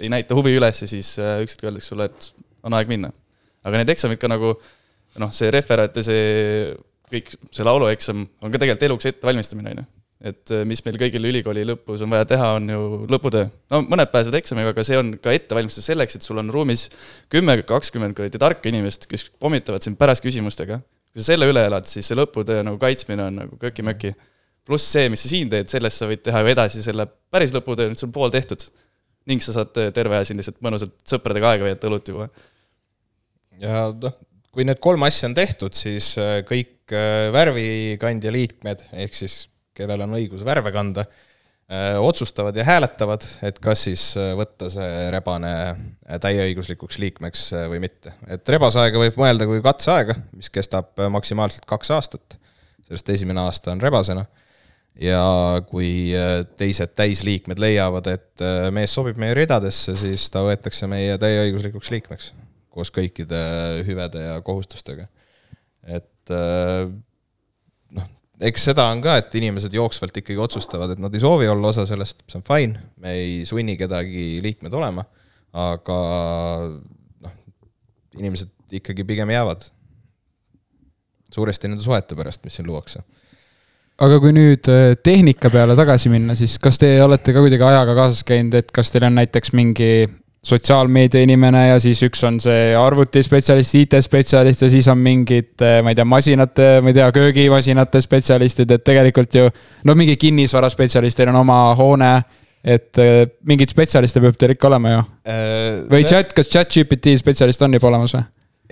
[0.00, 2.30] ei näita huvi üles, siis äh, üks hetk öeldakse sulle, et
[2.66, 3.12] on aeg minna.
[3.66, 4.54] aga need eksamid ka nagu
[5.18, 6.24] noh, see referaat ja see
[7.08, 11.28] kõik, see laulueksam on ka tegelikult eluks ettevalmistamine, on ju et äh, mis meil kõigil
[11.30, 13.46] ülikooli lõpus on vaja teha, on ju lõputöö.
[13.70, 16.88] no mõned pääsevad eksamiga, aga see on ka ettevalmistus selleks, et sul on ruumis
[17.30, 20.80] kümme, kakskümmend kuradi tarka inimest, kes pommitavad sind pärast küsimustega.
[21.12, 24.14] kui sa selle üle elad, siis see lõputöö nagu kaitsmine on nagu köki-möki.
[24.68, 27.90] Pluss see, mis sa siin teed, sellest sa võid teha ju edasi selle päris lõputöö,
[27.90, 28.68] nüüd sul pool tehtud.
[29.28, 32.28] ning sa saad terve aja siin lihtsalt mõnusalt sõpradega aega veeta õlut juua.
[33.60, 34.16] ja noh,
[34.52, 39.46] kui need kolm asja on tehtud, siis äh, kõik äh, värvikandja liikmed, ehk siis
[39.78, 41.06] kellel on õigus värve kanda,
[42.00, 47.82] otsustavad ja hääletavad, et kas siis äh, võtta see rebane äh, täieõiguslikuks liikmeks äh, või
[47.84, 48.14] mitte.
[48.26, 52.38] et rebaseaega võib mõelda kui katseaega, mis kestab äh, maksimaalselt kaks aastat,
[52.88, 54.24] sellest esimene aasta on rebasena,
[54.98, 60.90] ja kui äh, teised täisliikmed leiavad, et äh, mees sobib meie ridadesse, siis ta võetakse
[60.90, 62.32] meie täieõiguslikuks liikmeks
[62.78, 63.38] koos kõikide
[63.86, 65.08] hüvede ja kohustustega.
[65.82, 66.90] et äh,
[67.96, 68.10] noh,
[68.50, 71.86] eks seda on ka, et inimesed jooksvalt ikkagi otsustavad, et nad ei soovi olla osa
[71.88, 75.06] sellest, see on fine, me ei sunni kedagi liikmed olema,
[75.58, 75.98] aga
[77.24, 77.34] noh,
[78.18, 79.70] inimesed ikkagi pigem jäävad.
[81.32, 83.02] suuresti nende suhete pärast, mis siin luuakse.
[83.98, 87.96] Aga kui nüüd äh, tehnika peale tagasi minna, siis kas te olete ka kuidagi ajaga
[87.98, 89.90] kaasas käinud, et kas teil on näiteks mingi
[90.48, 95.98] sotsiaalmeedia inimene ja siis üks on see arvutispetsialist, IT-spetsialist ja siis on mingid, ma ei
[95.98, 99.48] tea, masinate, ma ei tea, köögimasinate spetsialistid, et tegelikult ju
[99.88, 102.12] no mingi kinnisvaraspetsialist, teil on oma hoone,
[102.62, 105.02] et äh, mingeid spetsialiste peab teil ikka olema ju.
[105.90, 108.22] või chat, kas chat GPT spetsialist on juba olemas või?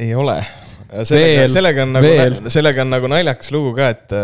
[0.06, 0.38] ei ole.
[1.02, 4.14] sellega sellega on nagu sellega on nagu naljakas lugu ka, et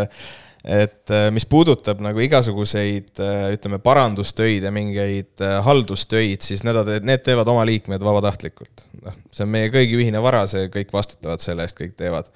[0.62, 3.18] et mis puudutab nagu igasuguseid
[3.54, 8.86] ütleme, parandustöid ja mingeid haldustöid, siis need, need teevad oma liikmed vabatahtlikult.
[9.02, 12.30] noh, see on meie kõigi ühine vara, see kõik vastutavad selle eest, kõik teevad.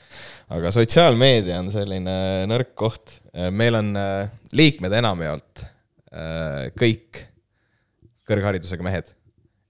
[0.56, 2.18] aga sotsiaalmeedia on selline
[2.50, 3.20] nõrk koht.
[3.50, 7.26] meil on äh, liikmed enamjaolt äh, kõik
[8.26, 9.12] kõrgharidusega mehed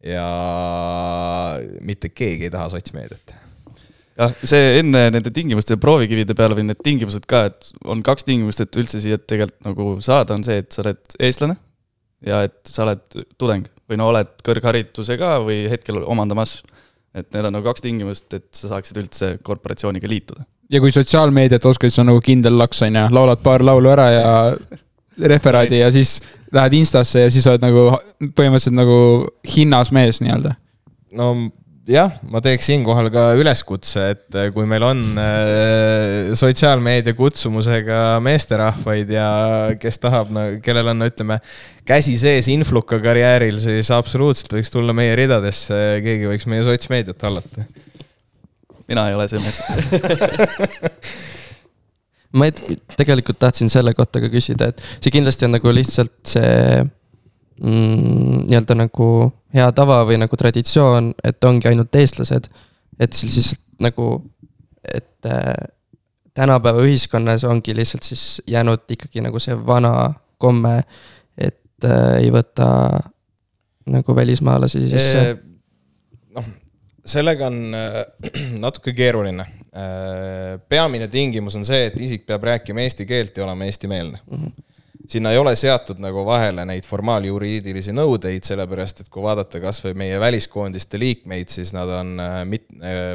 [0.07, 0.27] ja
[1.85, 3.37] mitte keegi ei taha sotsmeediat
[4.17, 8.27] jah, see enne nende tingimuste ja proovikivide peale või need tingimused ka, et on kaks
[8.29, 11.59] tingimust, et üldse siia tegelikult nagu saada, on see, et sa oled eestlane
[12.27, 13.05] ja et sa oled
[13.37, 16.63] tudeng või no oled kõrgharidusega või hetkel omandamas.
[17.17, 20.45] et need on nagu kaks tingimust, et sa saaksid üldse korporatsiooniga liituda.
[20.71, 24.11] ja kui sotsiaalmeediat oskad, siis on nagu kindel laks, on ju, laulad paar laulu ära
[24.11, 24.35] ja
[25.17, 26.21] referaadi ja siis
[26.53, 27.89] lähed Instasse ja siis oled nagu
[28.21, 28.99] põhimõtteliselt nagu
[29.57, 30.57] hinnas mees nii-öelda.
[31.17, 31.31] no
[31.87, 39.13] jah, ma teeks siinkohal ka üleskutse, et äh, kui meil on äh, sotsiaalmeedia kutsumusega meesterahvaid
[39.15, 39.29] ja
[39.81, 40.33] kes tahab,
[40.65, 41.39] kellel on, ütleme,
[41.87, 47.67] käsi sees influka karjääril, siis absoluutselt võiks tulla meie ridadesse, keegi võiks meie sotsmeediat hallata.
[48.91, 49.63] mina ei ole see mees.
[52.37, 52.67] ma et-
[52.99, 56.83] tegelikult tahtsin selle kohta ka küsida, et see kindlasti on nagu lihtsalt see
[57.63, 59.09] mm, nii-öelda nagu
[59.55, 62.49] hea tava või nagu traditsioon, et ongi ainult eestlased.
[63.01, 64.07] et siis lihtsalt nagu,
[64.95, 65.55] et äh,
[66.35, 70.81] tänapäeva ühiskonnas ongi lihtsalt siis jäänud ikkagi nagu see vana komme,
[71.39, 72.69] et äh, ei võta
[73.87, 75.37] nagu välismaalasi sisse.
[76.35, 76.49] noh,
[77.05, 78.03] sellega on äh,
[78.65, 79.47] natuke keeruline.
[80.69, 84.23] peamine tingimus on see, et isik peab rääkima eesti keelt ja olema eestimeelne
[85.09, 90.19] sinna ei ole seatud nagu vahele neid formaaljuriidilisi nõudeid, sellepärast et kui vaadata kasvõi meie
[90.23, 92.69] väliskoondiste liikmeid, siis nad on äh, mit-,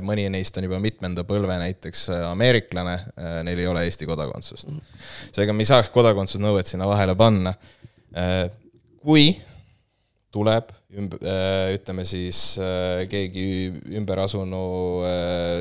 [0.08, 2.97] mõni neist on juba mitmenda põlve näiteks äh, ameeriklane,
[3.47, 4.71] neil ei ole Eesti kodakondsust.
[5.36, 7.54] seega me ei saaks kodakondsusnõuet sinna vahele panna.
[9.01, 9.32] kui
[10.32, 11.17] tuleb ümb-,
[11.75, 14.65] ütleme siis äh, keegi ümberasunu,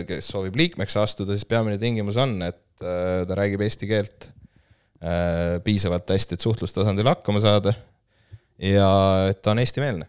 [0.08, 4.39] kes soovib liikmeks astuda, siis peamine tingimus on, et äh, ta räägib eesti keelt äh,
[5.64, 7.72] piisavalt hästi, et suhtlustasandil hakkama saada
[8.60, 8.88] ja
[9.30, 10.06] et ta on eestimeelne.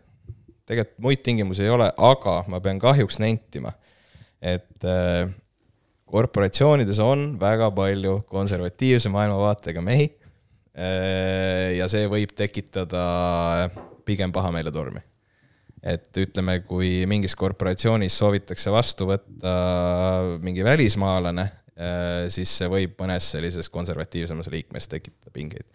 [0.65, 3.73] tegelikult muid tingimusi ei ole, aga ma pean kahjuks nentima,
[4.41, 5.29] et äh,
[6.11, 10.09] korporatsioonides on väga palju konservatiivse maailmavaatega mehi
[10.75, 13.69] äh, ja see võib tekitada
[14.05, 15.01] pigem pahameeletormi.
[15.83, 19.53] et ütleme, kui mingis korporatsioonis soovitakse vastu võtta
[20.43, 21.47] mingi välismaalane,
[22.31, 25.65] siis see võib mõnes sellises konservatiivsemas liikmes tekitada pingeid.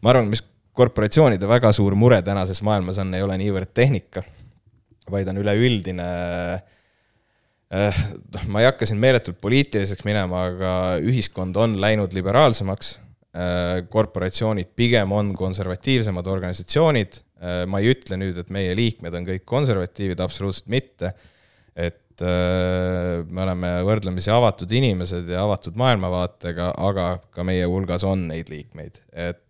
[0.00, 4.22] ma arvan, mis korporatsioonide väga suur mure tänases maailmas on, ei ole niivõrd tehnika,
[5.12, 6.08] vaid on üleüldine
[7.72, 10.72] noh, ma ei hakka siin meeletult poliitiliseks minema, aga
[11.04, 12.96] ühiskond on läinud liberaalsemaks
[13.32, 19.24] Äh, korporatsioonid pigem on konservatiivsemad organisatsioonid, äh, ma ei ütle nüüd, et meie liikmed on
[19.24, 21.14] kõik konservatiivid, absoluutselt mitte,
[22.22, 28.28] et äh, me oleme võrdlemisi avatud inimesed ja avatud maailmavaatega, aga ka meie hulgas on
[28.30, 29.40] neid liikmeid, et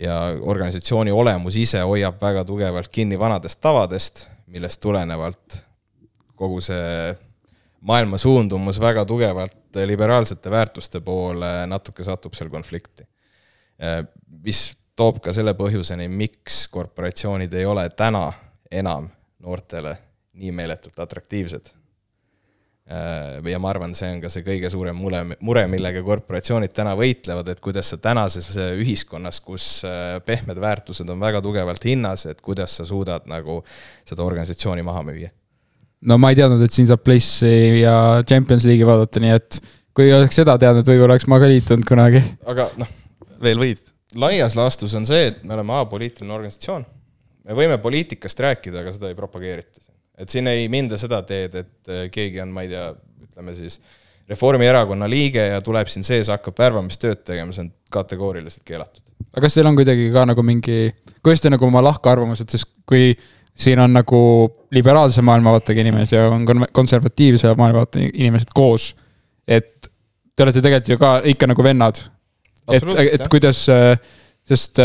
[0.00, 5.58] ja organisatsiooni olemus ise hoiab väga tugevalt kinni vanadest tavadest, millest tulenevalt
[6.34, 7.12] kogu see
[7.84, 13.04] maailma suundumus väga tugevalt liberaalsete väärtuste poole natuke satub seal konflikti.
[14.44, 18.32] mis toob ka selle põhjuseni, miks korporatsioonid ei ole täna
[18.70, 19.08] enam
[19.38, 19.96] noortele
[20.34, 21.72] nii meeletult atraktiivsed.
[23.48, 27.48] ja ma arvan, see on ka see kõige suurem mure, mure, millega korporatsioonid täna võitlevad,
[27.48, 29.68] et kuidas sa tänases ühiskonnas, kus
[30.26, 33.62] pehmed väärtused on väga tugevalt hinnas, et kuidas sa suudad nagu
[34.04, 35.32] seda organisatsiooni maha müüa
[36.04, 37.94] no ma ei teadnud, et siin saab Place'i ja
[38.28, 39.60] Champions League'i vaadata, nii et
[39.96, 42.22] kui oleks seda teadnud, võib-olla oleks ma ka liitunud kunagi.
[42.50, 42.90] aga noh.
[43.42, 43.82] veel võid.
[44.20, 46.84] laias laastus on see, et me oleme apoliitiline organisatsioon.
[47.48, 49.83] me võime poliitikast rääkida, aga seda ei propageerita.
[50.18, 52.88] Et siin ei minda seda teed, et äh, keegi on, ma ei tea,
[53.28, 53.80] ütleme siis
[54.28, 59.02] Reformierakonna liige ja tuleb siin sees, hakkab värvamistööd tegema, see on kategooriliselt keelatud.
[59.34, 63.12] aga kas teil on kuidagi ka nagu mingi, kuidas te nagu oma lahkarvamused, sest kui
[63.54, 64.20] siin on nagu
[64.74, 68.94] liberaalse maailmavaatega inimesi ja on konservatiivse maailmavaatega inimesed koos.
[69.48, 69.90] et
[70.36, 72.00] te olete tegelikult ju ka ikka nagu vennad.
[72.72, 73.66] et, et kuidas,
[74.44, 74.80] sest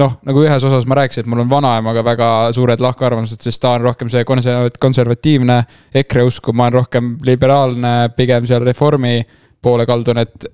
[0.00, 3.74] noh, nagu ühes osas ma rääkisin, et mul on vanaemaga väga suured lahkarvamused, sest ta
[3.76, 5.58] on rohkem see konservatiivne
[6.00, 9.18] EKRE usku, ma olen rohkem liberaalne, pigem seal reformi
[9.64, 10.48] poole kaldun, et.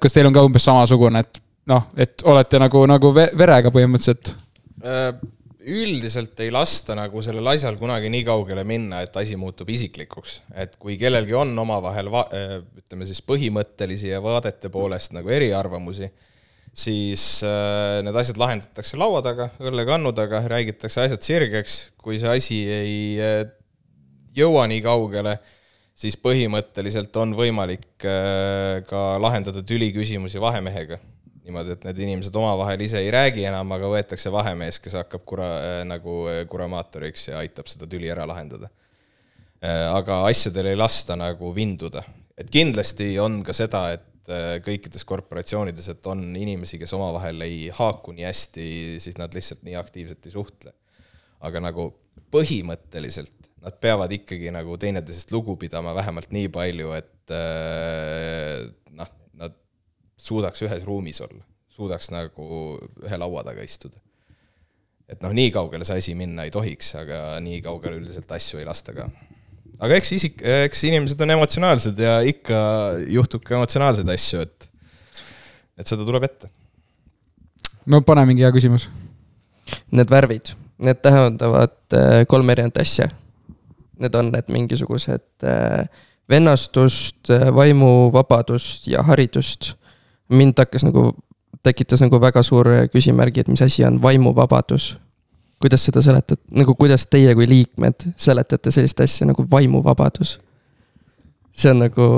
[0.00, 4.32] kas teil on ka umbes samasugune, et noh, et olete nagu, nagu verega põhimõtteliselt?
[4.86, 5.10] Äh,
[5.66, 10.42] üldiselt ei lasta nagu sellel asjal kunagi nii kaugele minna, et asi muutub isiklikuks.
[10.54, 16.10] et kui kellelgi on omavahel va-, äh, ütleme siis põhimõttelisi ja vaadete poolest nagu eriarvamusi,
[16.76, 22.62] siis äh, need asjad lahendatakse laua taga, õllekannu taga, räägitakse asjad sirgeks, kui see asi
[22.68, 23.42] ei äh,
[24.36, 25.38] jõua nii kaugele,
[25.96, 30.98] siis põhimõtteliselt on võimalik ka lahendada tüliküsimusi vahemehega
[31.46, 35.52] niimoodi, et need inimesed omavahel ise ei räägi enam, aga võetakse vahemees, kes hakkab kura-
[35.60, 38.68] äh,, nagu äh, kuramaatoriks ja aitab seda tüli ära lahendada
[39.62, 39.86] äh,.
[39.94, 42.02] aga asjadel ei lasta nagu vinduda.
[42.36, 47.66] et kindlasti on ka seda, et äh, kõikides korporatsioonides, et on inimesi, kes omavahel ei
[47.74, 48.66] haaku nii hästi,
[49.02, 50.74] siis nad lihtsalt nii aktiivselt ei suhtle.
[51.46, 51.90] aga nagu
[52.32, 58.64] põhimõtteliselt nad peavad ikkagi nagu teineteisest lugu pidama vähemalt nii palju, et äh,
[58.96, 59.12] noh,
[60.16, 62.46] suudaks ühes ruumis olla, suudaks nagu
[63.04, 64.00] ühe laua taga istuda.
[65.06, 68.66] et noh, nii kaugele see asi minna ei tohiks, aga nii kaugele üldiselt asju ei
[68.66, 69.06] lasta ka.
[69.82, 72.58] Aga eks isik, eks inimesed on emotsionaalsed ja ikka
[73.12, 74.68] juhtub ka emotsionaalseid asju, et,
[75.80, 76.50] et seda tuleb ette.
[77.86, 78.88] no pane mingi hea küsimus.
[79.90, 83.08] Need värvid, need tähendavad äh, kolme erinevat asja.
[83.98, 85.88] Need on need mingisugused äh,
[86.30, 89.72] vennastust, äh, vaimuvabadust ja haridust
[90.28, 91.10] mind hakkas nagu,
[91.62, 94.96] tekitas nagu väga suur küsimärgi, et mis asi on vaimuvabadus.
[95.62, 100.36] Kuidas seda seletad, nagu kuidas teie kui liikmed seletate sellist asja nagu vaimuvabadus?
[101.56, 102.08] see on nagu.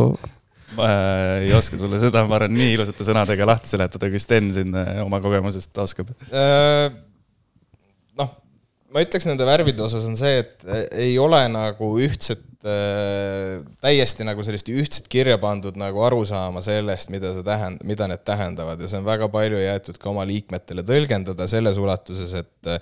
[0.77, 4.51] ma äh, ei oska sulle seda, ma arvan, nii ilusate sõnadega lahti seletada, kui Sten
[4.55, 6.91] siin äh, oma kogemusest oskab äh,.
[8.19, 8.35] noh,
[8.93, 10.69] ma ütleks nende värvide osas on see, et
[10.99, 17.45] ei ole nagu ühtset täiesti nagu sellist ühtset kirja pandud nagu arusaama sellest, mida see
[17.47, 21.79] tähend-, mida need tähendavad ja see on väga palju jäetud ka oma liikmetele tõlgendada selles
[21.79, 22.73] ulatuses, et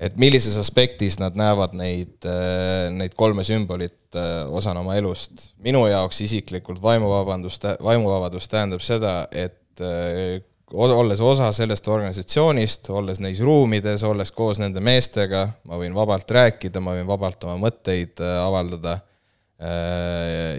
[0.00, 5.52] et millises aspektis nad näevad neid, äh, neid kolme sümbolit äh, osana oma elust.
[5.64, 10.42] minu jaoks isiklikult vaimuvabandus, vaimuvabadus tähendab seda, et äh,
[10.72, 16.82] olles osa sellest organisatsioonist, olles neis ruumides, olles koos nende meestega, ma võin vabalt rääkida,
[16.82, 18.98] ma võin vabalt oma mõtteid avaldada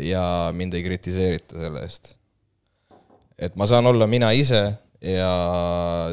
[0.02, 0.22] ja
[0.58, 2.16] mind ei kritiseerita selle eest.
[3.38, 4.64] et ma saan olla mina ise
[5.04, 5.34] ja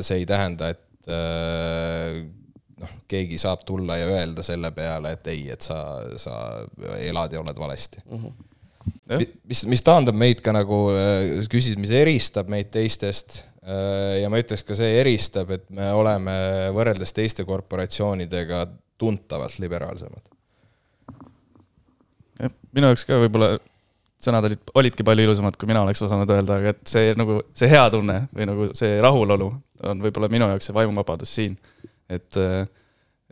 [0.03, 1.09] see ei tähenda, et
[2.85, 5.79] noh, keegi saab tulla ja öelda selle peale, et ei, et sa,
[6.21, 6.37] sa
[7.01, 8.19] elad ja oled valesti mm.
[8.19, 8.51] -hmm
[9.49, 10.77] mis, mis taandab meid ka nagu,
[11.53, 16.33] küsis, mis eristab meid teistest Äh, ja ma ütleks ka see eristab, et me oleme
[16.77, 18.67] võrreldes teiste korporatsioonidega
[19.01, 20.27] tuntavalt liberaalsemad.
[22.43, 23.55] jah, minu jaoks ka võib-olla
[24.21, 27.71] sõnad olid, olidki palju ilusamad, kui mina oleks osanud öelda, aga et see nagu, see
[27.73, 29.49] hea tunne või nagu see rahulolu
[29.89, 31.57] on võib-olla minu jaoks see vaimuvabadus siin.
[32.11, 32.67] Et äh,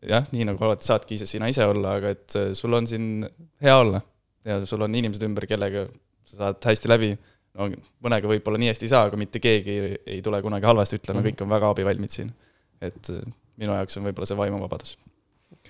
[0.08, 3.26] jah, nii nagu alati saadki ise sina ise olla, aga et äh, sul on siin
[3.62, 4.02] hea olla
[4.48, 5.86] ja sul on inimesed ümber, kellega
[6.26, 7.12] sa saad hästi läbi.
[7.58, 7.68] no
[8.04, 11.44] mõnega võib-olla nii hästi ei saa, aga mitte keegi ei, tule kunagi halvasti ütlema, kõik
[11.44, 12.32] on väga abivalmid siin.
[12.80, 13.24] et äh,
[13.60, 14.96] minu jaoks on võib-olla see vaimuvabadus.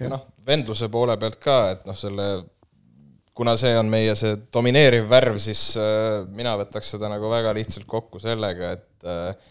[0.00, 2.28] ja noh, vendluse poole pealt ka, et noh, selle
[3.34, 7.88] kuna see on meie see domineeriv värv, siis äh, mina võtaks seda nagu väga lihtsalt
[7.88, 9.50] kokku sellega, et äh,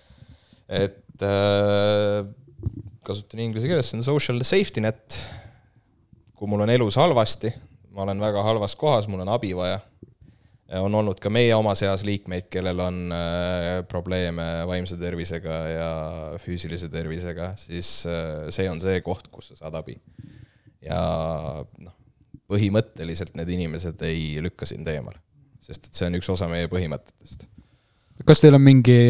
[0.82, 2.22] et äh,
[3.12, 5.20] kasutan inglise keeles, see on social safety net.
[6.42, 7.52] kui mul on elus halvasti,
[7.94, 9.80] ma olen väga halvas kohas, mul on abi vaja.
[10.80, 15.90] on olnud ka meie oma seas liikmeid, kellel on äh, probleeme vaimse tervisega ja
[16.40, 19.98] füüsilise tervisega, siis äh, see on see koht, kus sa saad abi.
[20.82, 21.02] ja
[21.84, 21.98] noh,
[22.52, 25.20] põhimõtteliselt need inimesed ei lükka sind eemale,
[25.64, 27.46] sest et see on üks osa meie põhimõtetest.
[28.24, 29.02] kas teil on mingi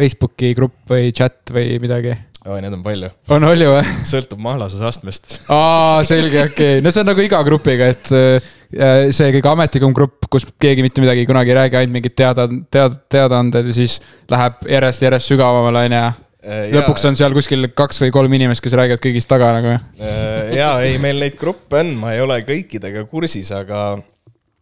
[0.00, 2.16] Facebooki grupp või chat või midagi?
[2.46, 3.82] oi, neid on palju, on, oli või?
[4.08, 5.42] sõltub mahlasusastmest.
[5.52, 8.48] aa, selge, okei okay., no see on nagu iga grupiga, et äh,
[9.12, 12.96] see kõige ametlikum grupp, kus keegi mitte midagi kunagi ei räägi, ainult mingid teada, teada,
[13.12, 13.98] teadaanded ja siis
[14.30, 16.04] läheb järjest, järjest sügavamale, onju.
[16.78, 19.74] lõpuks on seal kuskil kaks või kolm inimest, kes räägivad kõigist taga nagu.
[20.56, 23.98] jaa, ei, meil neid gruppe on, ma ei ole kõikidega kursis, aga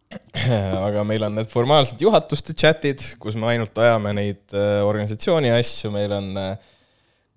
[0.87, 5.93] aga meil on need formaalsed juhatuste chat'id, kus me ainult ajame neid äh, organisatsiooni asju,
[5.93, 6.75] meil on äh,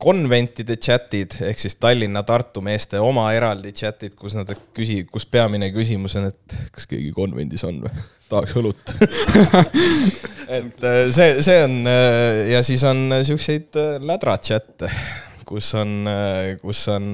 [0.02, 6.16] konventide chat'id ehk siis Tallinna-Tartu meeste oma eraldi chat'id, kus nad küsi-, kus peamine küsimus
[6.18, 8.94] on, et kas keegi konvendis on või, tahaks õlut.
[10.58, 14.90] et äh, see, see on äh, ja siis on äh, siukseid lädra chat'e,
[15.48, 16.06] kus on,
[16.62, 17.08] kus on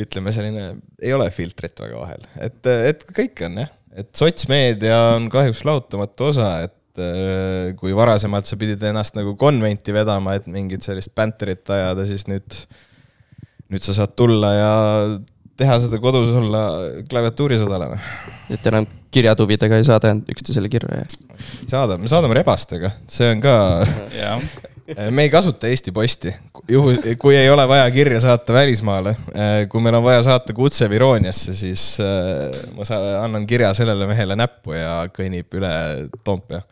[0.00, 0.68] ütleme selline,
[1.02, 2.60] ei ole filtrit väga vahel, et,
[2.92, 8.58] et kõik on jah, et sotsmeedia on kahjuks lahutamatu osa, et äh, kui varasemalt sa
[8.60, 12.58] pidid ennast nagu konventi vedama, et mingit sellist bänterit ajada, siis nüüd,
[13.72, 14.74] nüüd sa saad tulla ja
[15.58, 16.64] teha seda kodus olla
[17.10, 17.98] klaviatuurisõdalane.
[18.54, 21.08] et enam kirjatuvidega ei saada üksteisele kirja ja.
[21.70, 23.54] saadab, me saadame rebastega, see on ka,
[24.16, 24.42] jah,
[25.14, 26.34] me ei kasuta Eesti Posti,
[26.68, 29.14] juhul, kui ei ole vaja kirja saata välismaale,
[29.70, 32.86] kui meil on vaja saata kutse Virooniasse, siis äh, ma
[33.22, 35.72] annan kirja sellele mehele näppu ja kõnnib üle
[36.24, 36.62] Toompea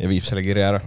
[0.00, 0.80] ja viib selle kirja ära.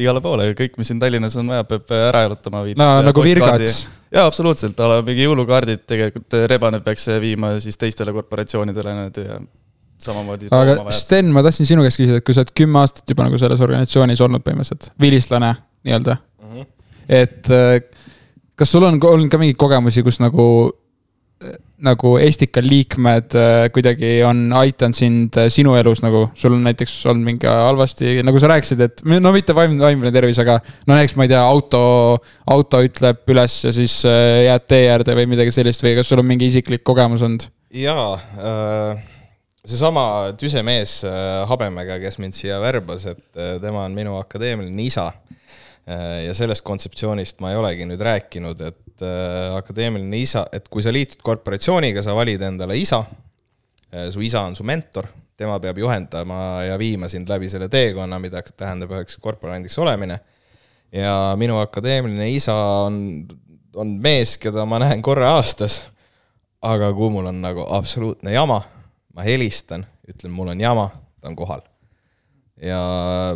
[0.00, 2.64] igale poole, kõik, mis siin Tallinnas on vaja, peab ära jalutama.
[2.78, 3.86] no nagu Virgats.
[4.10, 9.40] jaa, absoluutselt, mingi jõulukaardid tegelikult Rebane peaks viima siis teistele korporatsioonidele need ja
[10.00, 10.48] samamoodi.
[10.54, 13.38] aga Sten, ma tahtsin sinu käest küsida, et kui sa oled kümme aastat juba nagu
[13.40, 15.54] selles organisatsioonis olnud põhimõtteliselt, vilistlane
[15.86, 16.16] nii-öelda.
[17.10, 17.80] Et äh,
[18.58, 20.46] kas sul on olnud ka mingeid kogemusi, kus nagu,
[21.80, 26.98] nagu Estika liikmed äh, kuidagi on aidanud sind äh, sinu elus nagu, sul on näiteks
[27.10, 31.16] olnud mingi halvasti, nagu sa rääkisid, et no mitte vaimne, vaimne tervis, aga no näiteks
[31.16, 31.82] ma ei tea, auto,
[32.52, 36.22] auto ütleb üles ja siis äh, jääd tee äärde või midagi sellist või kas sul
[36.22, 37.48] on mingi isiklik kogemus olnud?
[37.70, 38.18] jaa,
[39.64, 40.04] seesama
[40.40, 45.10] tüse mees äh, Habemäega, kes mind siia värbas, et äh, tema on minu akadeemiline isa.
[46.26, 50.92] Ja sellest kontseptsioonist ma ei olegi nüüd rääkinud, et äh, akadeemiline isa, et kui sa
[50.92, 53.04] liitud korporatsiooniga, sa valid endale isa.
[54.10, 58.42] su isa on su mentor, tema peab juhendama ja viima sind läbi selle teekonna, mida
[58.42, 60.20] tähendab üheks korporandiks olemine.
[60.92, 62.54] ja minu akadeemiline isa
[62.86, 63.26] on,
[63.74, 65.80] on mees, keda ma näen korra aastas
[66.62, 68.60] aga kui mul on nagu absoluutne jama,
[69.14, 71.64] ma helistan, ütlen, mul on jama, ta on kohal.
[72.62, 72.80] Ja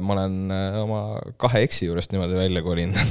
[0.05, 1.01] ma olen äh, oma
[1.41, 2.99] kahe eksi juurest niimoodi välja kolinud.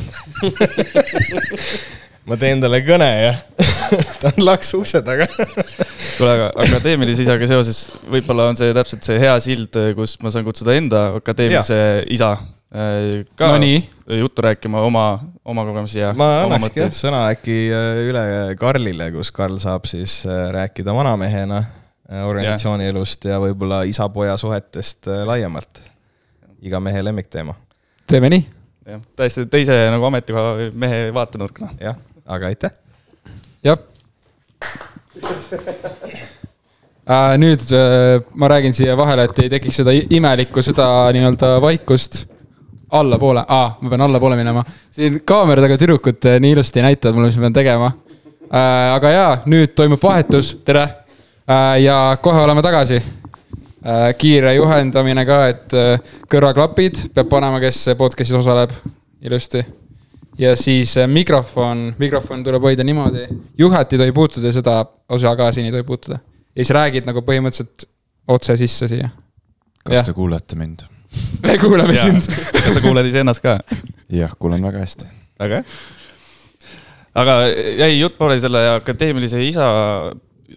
[2.29, 3.33] ma teen talle kõne ja
[4.21, 5.27] ta on laks ukse taga.
[5.33, 10.45] kuule, aga akadeemilise isaga seoses võib-olla on see täpselt see hea sild, kus ma saan
[10.47, 12.01] kutsuda enda akadeemilise ja.
[12.15, 13.81] isa äh, ka No nii.
[14.21, 15.05] juttu rääkima oma,
[15.45, 18.25] oma kogemusi ja ma oma annakski jah sõna äkki äh, üle
[18.59, 25.11] Karlile, kus Karl saab siis äh, rääkida vanamehena äh, organisatsiooni elust ja võib-olla isa-poja suhetest
[25.11, 25.83] äh, laiemalt.
[26.63, 27.55] Iga mehe lemmikteema,
[28.07, 28.43] teeme nii
[28.87, 31.71] jah, täiesti teise nagu ametikoha mehe vaatenurk, noh.
[31.81, 32.71] jah, aga aitäh.
[33.63, 33.79] jah
[37.07, 37.37] äh,.
[37.39, 42.23] nüüd äh, ma räägin siia vahele, et ei tekiks seda imelikku seda nii-öelda vaikust.
[42.93, 44.65] allapoole, aa, ma pean allapoole minema.
[44.91, 48.93] siin kaamera taga tüdrukud äh, nii ilusti näitavad mulle, mis ma pean tegema äh,.
[48.95, 51.83] aga jaa, nüüd toimub vahetus, tere äh,.
[51.83, 53.03] ja kohe oleme tagasi.
[54.17, 58.71] Kiire juhendamine ka, et äh, kõrvaklapid peab panema, kes podcast'is osaleb
[59.23, 59.63] ilusti
[60.37, 63.25] ja siis äh, mikrofon, mikrofon tuleb hoida niimoodi,
[63.57, 64.77] juhet ei tohi puutuda ja seda
[65.09, 66.19] osa ka siin ei tohi puutuda.
[66.55, 67.87] ja siis räägid nagu põhimõtteliselt
[68.27, 69.09] otse sisse siia.
[69.83, 70.85] Kas te kuulete mind?
[71.47, 72.05] me kuulame Jaa.
[72.05, 72.39] sind.
[72.63, 73.59] kas sa kuuled iseennast ka?
[74.09, 75.09] jah, kuulen väga hästi.
[75.39, 75.63] väga hea.
[77.15, 77.39] aga
[77.83, 79.67] jäi jutt pooleli selle akadeemilise isa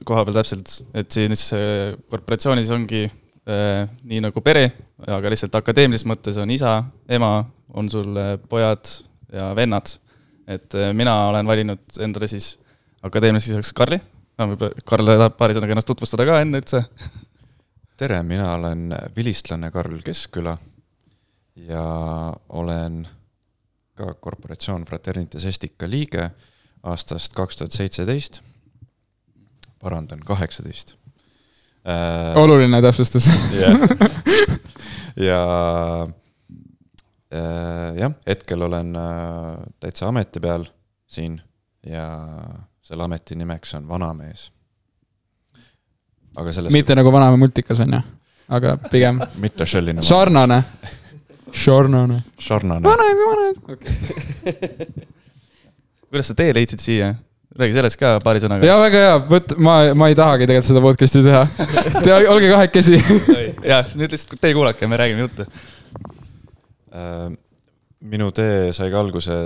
[0.06, 4.68] koha peal täpselt, et siis äh, korporatsioonis ongi äh, nii nagu pere,
[5.06, 6.78] aga lihtsalt akadeemilises mõttes on isa,
[7.08, 7.38] ema,
[7.76, 8.90] on sul äh, pojad
[9.32, 9.98] ja vennad.
[10.46, 12.52] et mina olen valinud endale siis
[13.02, 13.98] akadeemiliseks isaks Karli.
[14.38, 16.84] võib-olla Karl tahab paari sõnaga ennast tutvustada ka enne üldse.
[18.00, 20.54] tere, mina olen vilistlane Karl Keskküla
[21.66, 21.82] ja
[22.48, 23.02] olen
[23.96, 26.30] ka korporatsioon Fraternitas Estica liige
[26.86, 28.42] aastast kaks tuhat seitseteist.
[29.86, 30.96] parandan, kaheksateist.
[32.42, 33.30] oluline täpsustus.
[33.54, 33.78] jah,
[35.28, 35.40] ja
[37.32, 40.66] äh, jah, hetkel olen äh, täitsa ameti peal
[41.06, 41.38] siin
[41.86, 42.06] ja
[42.82, 44.50] selle ameti nimeks on vanamees.
[46.36, 48.00] aga sellest mitte nagu Vanamäe multikas on ju,
[48.58, 50.62] aga pigem mitte selline sarnane.
[51.52, 52.22] sarnane.
[52.38, 52.88] sarnane.
[52.88, 53.54] vanad, vanad.
[56.10, 57.14] kuidas sa tee leidsid siia?
[57.56, 58.66] Räägi sellest ka paari sõnaga.
[58.68, 61.42] ja väga hea, vot ma, ma ei tahagi tegelikult seda podcast'i teha.
[62.04, 63.00] Te olge kahekesi.
[63.66, 65.46] jah, nüüd lihtsalt teie kuulake, me räägime juttu.
[66.96, 67.30] Äh,
[68.06, 69.36] minu tee sai ka alguse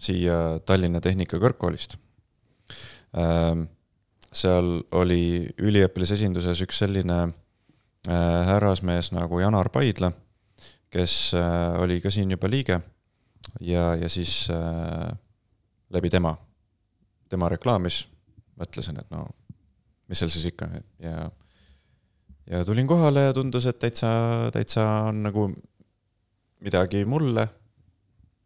[0.00, 1.98] siia Tallinna Tehnikakõrgkoolist.
[4.30, 5.22] seal oli
[5.58, 8.12] üliõpilasesinduses üks selline äh,
[8.46, 10.12] härrasmees nagu Janar Paidla,
[10.94, 12.78] kes äh, oli ka siin juba liige
[13.60, 15.10] ja, ja siis äh,
[15.90, 16.36] läbi tema,
[17.30, 18.04] tema reklaamis
[18.60, 19.24] mõtlesin, et no
[20.10, 20.68] mis seal siis ikka
[21.02, 21.28] ja,
[22.50, 24.10] ja tulin kohale ja tundus, et täitsa,
[24.54, 25.46] täitsa on nagu
[26.60, 27.46] midagi mulle,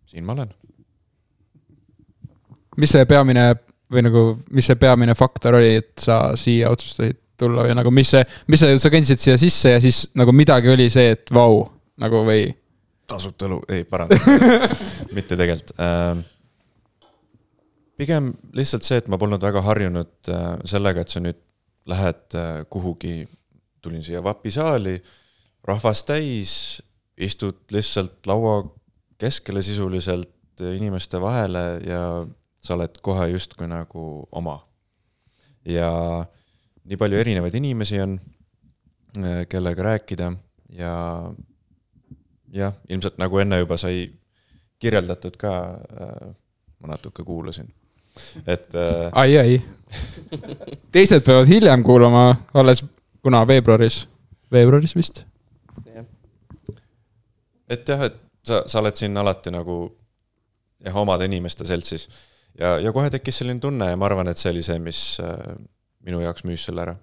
[0.07, 0.53] siin ma olen.
[2.77, 3.53] mis see peamine
[3.95, 8.13] või nagu, mis see peamine faktor oli, et sa siia otsustasid tulla või nagu, mis
[8.15, 11.65] see, mis see, sa kõndisid siia sisse ja siis nagu midagi oli see, et vau,
[12.03, 12.47] nagu või?
[13.11, 14.17] tasuta elu, ei paranda,
[15.17, 15.75] mitte tegelikult.
[17.97, 21.41] Pigem lihtsalt see, et ma polnud väga harjunud äh, sellega, et sa nüüd
[21.91, 23.25] lähed äh, kuhugi,
[23.85, 24.97] tulin siia vapisaali,
[25.69, 26.55] rahvast täis,
[27.17, 28.63] istud lihtsalt laua
[29.21, 32.03] keskele sisuliselt äh, inimeste vahele ja
[32.65, 34.63] sa oled kohe justkui nagu oma.
[35.65, 35.91] ja
[36.85, 38.19] nii palju erinevaid inimesi on,
[39.49, 40.27] kellega rääkida
[40.77, 40.93] ja
[42.53, 44.11] jah, ilmselt nagu enne juba sai
[44.83, 45.53] kirjeldatud ka,
[46.81, 47.71] ma natuke kuulasin,
[48.47, 49.63] et äh, ai, ai.
[50.95, 52.85] teised peavad hiljem kuulama, alles
[53.25, 54.05] kuna veebruaris,
[54.53, 55.25] veebruaris vist.
[57.69, 59.79] et jah, et sa, sa oled siin alati nagu
[60.85, 62.09] jah, omade inimeste seltsis
[62.61, 65.55] ja, ja kohe tekkis selline tunne ja ma arvan, et see oli see, mis äh,
[66.05, 66.97] minu jaoks müüs selle ära.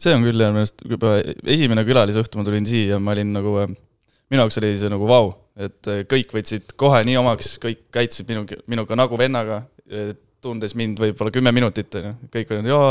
[0.00, 1.16] see on küll jah, minu arust juba
[1.56, 5.92] esimene külalisõhtu ma tulin siia, ma olin nagu, minu jaoks oli see nagu vau, et
[6.10, 9.64] kõik võtsid kohe nii omaks, kõik käitusid minu, minuga nagu vennaga,
[10.44, 12.90] tundes mind võib-olla kümme minutit, on ju, kõik olid, jaa,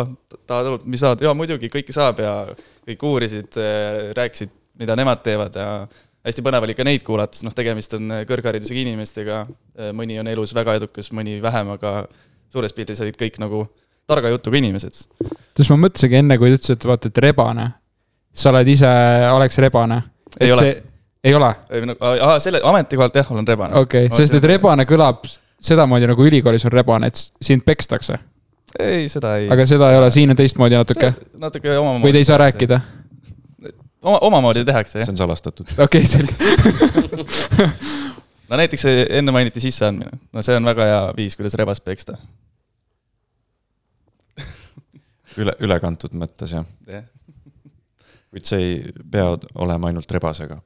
[0.50, 2.34] tahad mis tahad, jaa muidugi, kõike saab ja
[2.88, 3.60] kõik uurisid,
[4.18, 5.68] rääkisid, mida nemad teevad ja
[6.26, 9.44] hästi põnev oli ka neid kuulata, sest noh, tegemist on kõrgharidusega inimestega,
[9.94, 12.04] mõni on elus väga edukas, mõni vähem, aga
[12.54, 13.68] suures pildis olid kõik nagu
[14.10, 15.04] targa jutuga inimesed
[15.58, 17.68] siis ma mõtlesingi enne, kui te ütlesite, vaata, et rebane.
[18.34, 18.90] sa oled ise
[19.30, 20.02] Alex Rebane.
[20.42, 20.70] Ei ole.
[21.24, 21.52] ei ole?
[21.70, 23.80] ei no, aa, selle ametikohalt jah, olen rebane.
[23.80, 24.48] okei okay., sest et.
[24.56, 25.28] rebane kõlab
[25.64, 28.20] sedamoodi nagu ülikoolis on rebane, et sind pekstakse.
[28.80, 29.50] ei, seda ei.
[29.54, 31.14] aga seda ei ole, siin on teistmoodi natuke.
[31.40, 32.08] natuke omamoodi.
[32.08, 32.42] või te ei saa?
[32.42, 32.82] rääkida?
[34.04, 35.14] oma, omamoodi tehakse jah see.
[35.14, 35.76] on salastatud.
[35.86, 36.34] okei selge.
[38.50, 42.18] no näiteks see enne mainiti sisseandmine, no see on väga hea viis, kuidas rebast peksta.
[45.42, 47.06] üle, ülekantud mõttes jah, jah,
[48.34, 48.76] kuid see ei
[49.12, 50.60] pea olema ainult rebasega,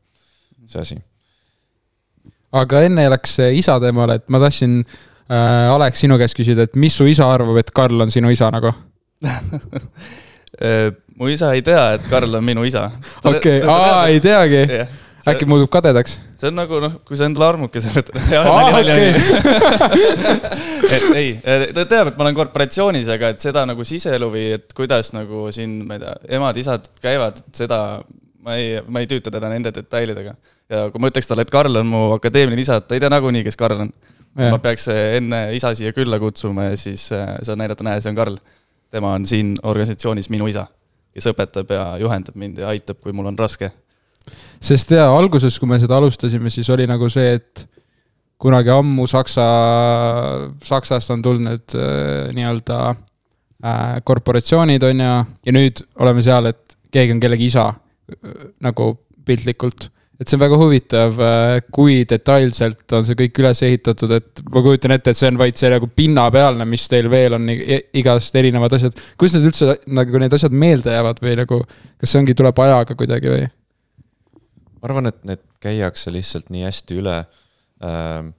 [0.66, 1.00] see asi.
[2.54, 6.96] Aga enne läks isa teemale, et ma tahtsin äh,, Alex, sinu käest küsida, et mis
[6.96, 8.74] su isa arvab, et Karl on sinu isa nagu?
[11.18, 12.88] mu isa ei tea, et Karl on minu isa.
[13.24, 14.64] okei, aa, ei teagi.
[14.68, 15.46] äkki äkki?
[15.50, 16.20] muutub kadedaks?
[16.38, 18.20] see on nagu noh, kui sa endale armukese võtad.
[18.78, 19.10] Okei.
[20.94, 21.32] et ei,
[21.74, 25.48] ta teab, et ma olen korporatsioonis, aga et seda nagu siseelu või et kuidas nagu
[25.54, 27.80] siin, ma ei tea, emad-isad käivad, seda
[28.46, 30.36] ma ei, ma ei tüüta teda nende detailidega.
[30.70, 33.44] Ja kui ma ütleks talle, et Karl on mu akadeemiline isa, ta ei tea nagunii,
[33.48, 33.92] kes Karl on.
[34.38, 38.20] ma peaks enne isa siia külla kutsuma ja siis äh, saan näidata, näe, see on
[38.20, 38.38] Karl.
[38.92, 40.68] tema on siin organisatsioonis minu isa,
[41.12, 43.72] kes õpetab ja juhendab mind ja aitab, kui mul on raske
[44.60, 47.66] sest jaa, alguses, kui me seda alustasime, siis oli nagu see, et
[48.42, 49.48] kunagi ammu Saksa,
[50.64, 55.18] Saksast on tulnud äh, nii-öelda äh, korporatsioonid, on ju,
[55.50, 57.72] ja nüüd oleme seal, et keegi on kellegi isa.
[58.64, 58.94] nagu
[59.28, 64.42] piltlikult et see on väga huvitav, äh, kui detailselt on see kõik üles ehitatud, et
[64.50, 67.84] ma kujutan ette, et see on vaid see nagu pinnapealne, mis teil veel on i-
[68.02, 68.98] igast erinevad asjad.
[69.18, 71.62] kuidas need üldse nagu need asjad meelde jäävad või nagu,
[72.02, 73.46] kas see ongi, tuleb ajaga kuidagi või?
[74.78, 78.34] ma arvan, et need käiakse lihtsalt nii hästi üle äh,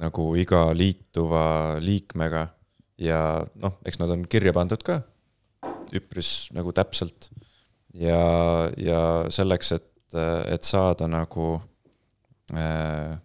[0.00, 2.46] nagu iga liituva liikmega
[3.00, 3.20] ja
[3.60, 5.00] noh, eks nad on kirja pandud ka
[5.96, 7.30] üpris nagu täpselt.
[7.96, 9.00] ja, ja
[9.32, 11.56] selleks, et, et saada nagu
[12.54, 13.16] äh,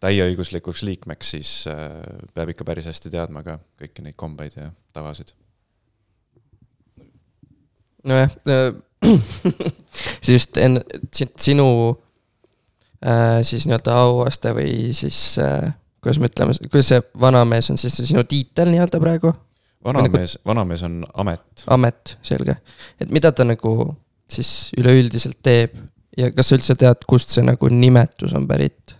[0.00, 2.00] täieõiguslikuks liikmeks, siis äh,
[2.34, 5.34] peab ikka päris hästi teadma ka kõiki neid kombeid ja tavasid.
[8.04, 8.70] nojah äh,
[10.24, 11.66] siis just enne, sinu
[13.04, 18.00] äh, siis nii-öelda auaste või siis äh, kuidas me ütleme, kuidas see vanamees on siis
[18.00, 19.32] sinu tiitel nii-öelda praegu?
[19.84, 21.64] vanamees, vanamees on amet.
[21.66, 22.56] amet, selge.
[23.00, 23.74] et mida ta nagu
[24.30, 25.76] siis üleüldiselt teeb
[26.20, 28.94] ja kas sa üldse tead, kust see nagu nimetus on pärit?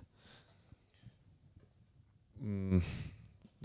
[2.41, 2.81] Mm,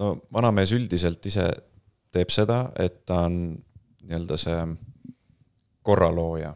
[0.01, 1.47] no vanamees üldiselt ise
[2.15, 3.39] teeb seda, et ta on
[4.05, 4.59] nii-öelda see
[5.85, 6.53] korralooja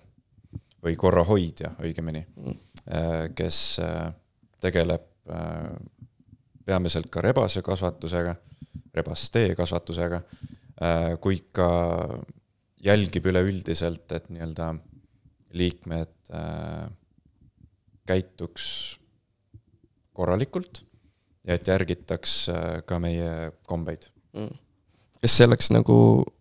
[0.84, 2.24] või korrahoidja õigemini,
[3.36, 4.12] kes äh,
[4.64, 5.74] tegeleb äh,
[6.66, 8.36] peamiselt ka rebase kasvatusega,
[8.95, 10.22] rebastee kasvatusega,
[10.82, 11.70] äh, kuid ka
[12.86, 14.72] jälgib üleüldiselt, et nii-öelda
[15.54, 16.32] liikmed
[18.06, 18.66] käituks
[20.14, 20.84] korralikult
[21.47, 22.34] ja et järgitaks
[22.86, 24.58] ka meie kombeid mm
[25.22, 25.97] kas selleks nagu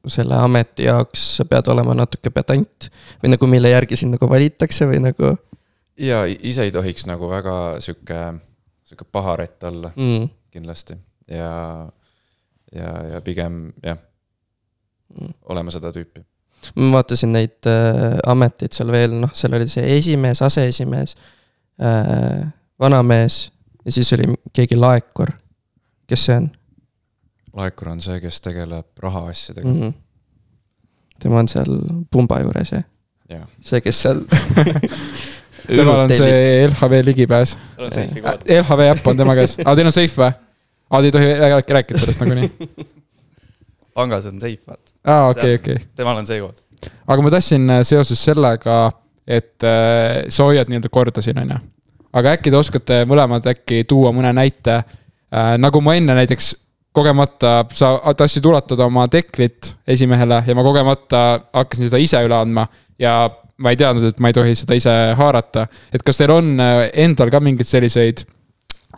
[0.06, 2.88] selle ameti jaoks sa pead olema natuke pedant
[3.22, 5.34] või nagu mille järgi sind nagu valitakse või nagu?
[5.98, 8.22] ja ise ei tohiks nagu väga sihuke,
[8.86, 10.28] sihuke paharätt olla mm.
[10.54, 10.98] kindlasti
[11.28, 11.52] ja,
[12.72, 16.22] ja, ja pigem jah mm., olema seda tüüpi.
[16.76, 21.16] Ma vaatasin neid äh, ameteid seal veel, noh, seal oli see esimees, aseesimees
[21.82, 22.46] äh,,
[22.80, 23.40] vanamees
[23.84, 25.32] ja siis oli keegi laekur.
[26.06, 26.50] kes see on?
[27.56, 29.80] laekur on see, kes tegeleb rahaasjadega mm.
[29.80, 29.92] -hmm.
[31.22, 31.80] tema on seal
[32.10, 32.84] pumba juures, jah
[33.28, 33.46] ja.?
[33.60, 34.22] see, kes seal
[35.76, 37.58] temal on see LHV ligipääs.
[37.78, 40.30] LHV äpp on tema käes, aa teil on Safe või?
[40.90, 42.50] aa, te ei tohi rääkida sellest nagunii.
[43.98, 44.94] pangas on Safe, vaata.
[45.04, 45.82] aa, okei, okei.
[45.98, 46.62] temal on see kood.
[47.06, 48.78] aga ma tahtsin äh, seoses sellega,
[49.26, 51.58] et äh, sa hoiad nii-öelda korda siin, on ju.
[52.20, 56.54] aga äkki te oskate mõlemad äkki tuua mõne näite äh,, nagu ma enne näiteks
[56.98, 61.24] kogemata, sa tahtsid ulatada oma teklit esimehele ja ma kogemata
[61.54, 62.64] hakkasin seda ise üle andma
[62.98, 63.20] ja
[63.62, 65.66] ma ei teadnud, et ma ei tohi seda ise haarata.
[65.92, 68.24] et kas teil on äh, endal ka mingeid selliseid,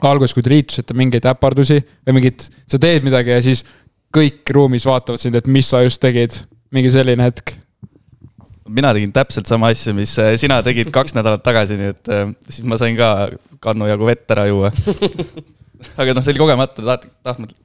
[0.07, 3.65] alguses, kui te liitusite, mingeid äpardusi või mingit, sa teed midagi ja siis
[4.15, 6.35] kõik ruumis vaatavad sind, et mis sa just tegid,
[6.75, 7.57] mingi selline hetk
[8.71, 12.27] mina tegin täpselt sama asja, mis äh, sina tegid kaks nädalat tagasi, nii et äh,
[12.49, 13.31] siis ma sain ka
[13.63, 14.71] kannu jagu vett ära juua
[16.01, 17.57] aga noh, see oli kogemata, taht-, tahtmata,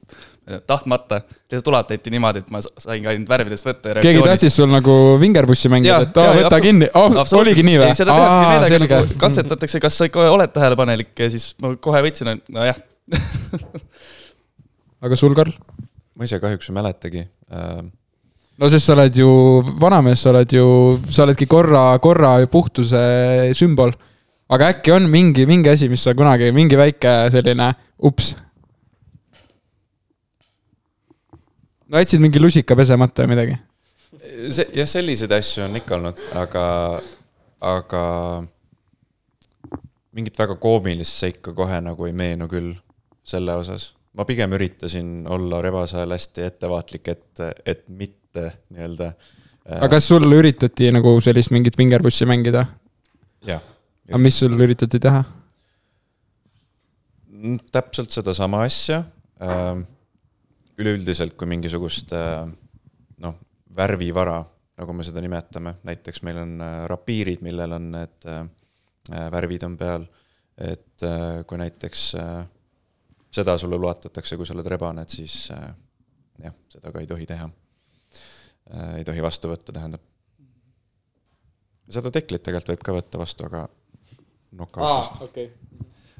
[0.66, 1.20] tahtmata.
[1.52, 3.96] lihtsalt ulatati niimoodi, et ma saingi ainult värvidest võtta.
[4.02, 7.92] keegi tahtis sul nagu vingerpussi mängida, et aa, võta kinni oh,, oligi nii või?
[7.98, 12.34] seda tehakse meelega, nagu katsetatakse, kas sa ikka oled tähelepanelik ja siis ma kohe võtsin,
[12.56, 12.80] nojah
[15.06, 15.54] aga sul, Karl?
[16.16, 17.84] Ma ise kahjuks ei mäletagi äh,
[18.56, 19.28] no sest sa oled ju
[19.80, 20.66] vanamees, sa oled ju,
[21.12, 23.92] sa oledki korra, korra puhtuse sümbol.
[24.48, 28.34] aga äkki on mingi, mingi asi, mis sa kunagi, mingi väike selline ups.
[31.86, 33.58] no jätsid mingi lusika pesemata või midagi?
[34.48, 36.64] see, jah, selliseid asju on ikka olnud, aga,
[37.60, 38.04] aga
[40.16, 42.72] mingit väga koomilist seika kohe nagu ei meenu küll
[43.26, 43.92] selle osas.
[44.16, 49.10] Ma pigem üritasin olla rebase ajal hästi ettevaatlik, et, et mitte nii-öelda.
[49.66, 52.64] Äh, aga kas sul üritati nagu sellist mingit vingerpussi mängida?
[53.46, 53.64] jah.
[54.08, 55.24] aga mis sul üritati teha?
[57.72, 59.02] täpselt sedasama asja.
[59.44, 59.84] Ähm,
[60.80, 62.46] üleüldiselt, kui mingisugust äh,
[63.20, 63.34] noh,
[63.76, 64.38] värvivara,
[64.80, 68.30] nagu me seda nimetame, näiteks meil on äh, rapiirid, millel on need
[69.06, 70.06] värvid on peal.
[70.56, 71.04] et
[71.46, 72.00] kui näiteks
[73.32, 77.48] seda sulle ulatatakse, kui sa oled rebane, et siis jah, seda ka ei tohi teha.
[78.96, 80.02] ei tohi vastu võtta, tähendab.
[81.88, 83.66] seda teklit tegelikult võib ka võtta vastu, aga
[84.56, 85.28] nokautsest ah,.
[85.30, 85.50] Okay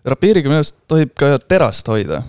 [0.07, 2.23] rapiiriga minu arust tohib ka terast hoida.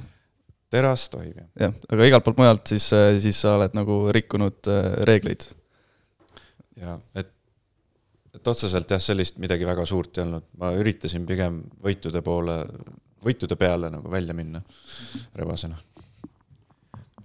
[0.73, 1.47] terast tohib, jah.
[1.67, 2.89] jah, aga igalt poolt mujalt siis,
[3.23, 5.47] siis sa oled nagu rikkunud äh, reegleid.
[6.81, 7.31] ja, et,
[8.35, 12.59] et otseselt jah, sellist midagi väga suurt ei olnud, ma üritasin pigem võitude poole,
[13.25, 14.61] võitude peale nagu välja minna
[15.35, 15.77] rebasena.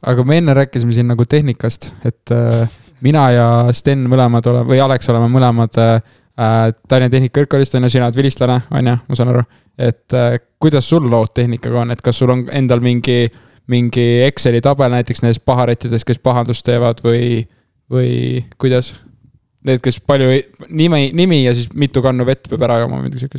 [0.02, 2.68] aga me enne rääkisime siin nagu tehnikast, et äh,
[3.02, 5.94] mina ja Sten mõlemad oleme, või Alex oleme mõlemad äh,
[6.38, 9.44] äh, Tallinna Tehnikakõrgkoolist on ju, sina oled vilistlane, on ju, ma saan aru.
[9.78, 13.24] et äh, kuidas sul lood tehnikaga on, et kas sul on endal mingi,
[13.72, 17.46] mingi Exceli tabel näiteks nendes paharettides, kes pahandust teevad või,
[17.90, 18.94] või kuidas?
[19.62, 20.40] Need, kes palju
[20.74, 23.30] nimi, nimi ja siis mitu kannu vett peab ära jooma, midagi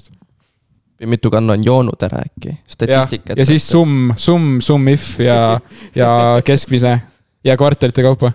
[0.93, 1.09] siukest.
[1.09, 3.37] mitu kannu on joonud ära äkki, statistikat.
[3.37, 5.59] ja siis summ, summ, summ if ja,
[5.95, 6.99] ja keskmise
[7.43, 8.31] ja kvartalite kaupa.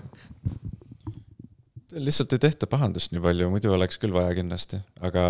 [1.92, 5.24] lihtsalt ei tehta pahandust nii palju, muidu oleks küll vaja kindlasti, aga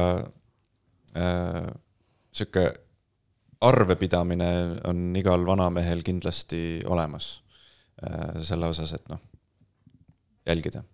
[1.16, 1.64] äh,
[2.32, 2.68] sihuke
[3.60, 4.50] arvepidamine
[4.86, 7.42] on igal vanamehel kindlasti olemas
[8.04, 9.20] äh, selle osas, et noh,
[10.46, 10.84] jälgida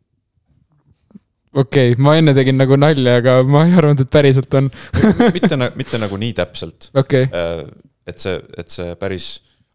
[1.54, 4.70] okei okay,, ma enne tegin nagu nalja, aga ma ei arvanud, et päriselt on
[5.36, 7.28] mitte, mitte nagu nii täpselt okay..
[7.30, 7.64] Äh,
[8.10, 9.28] et see, et see päris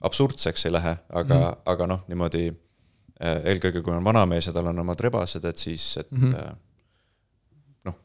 [0.06, 4.70] absurdseks ei lähe, aga mm, aga noh, niimoodi äh, eelkõige, kui on vanamees ja tal
[4.72, 6.60] on omad rebased, et siis, et mm -hmm.
[7.90, 7.98] noh,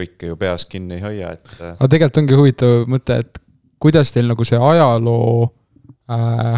[0.00, 1.54] kõike ju peas kinni ei hoia, et.
[1.60, 3.40] aga tegelikult ongi huvitav mõte, et
[3.80, 5.48] kuidas teil nagu see ajaloo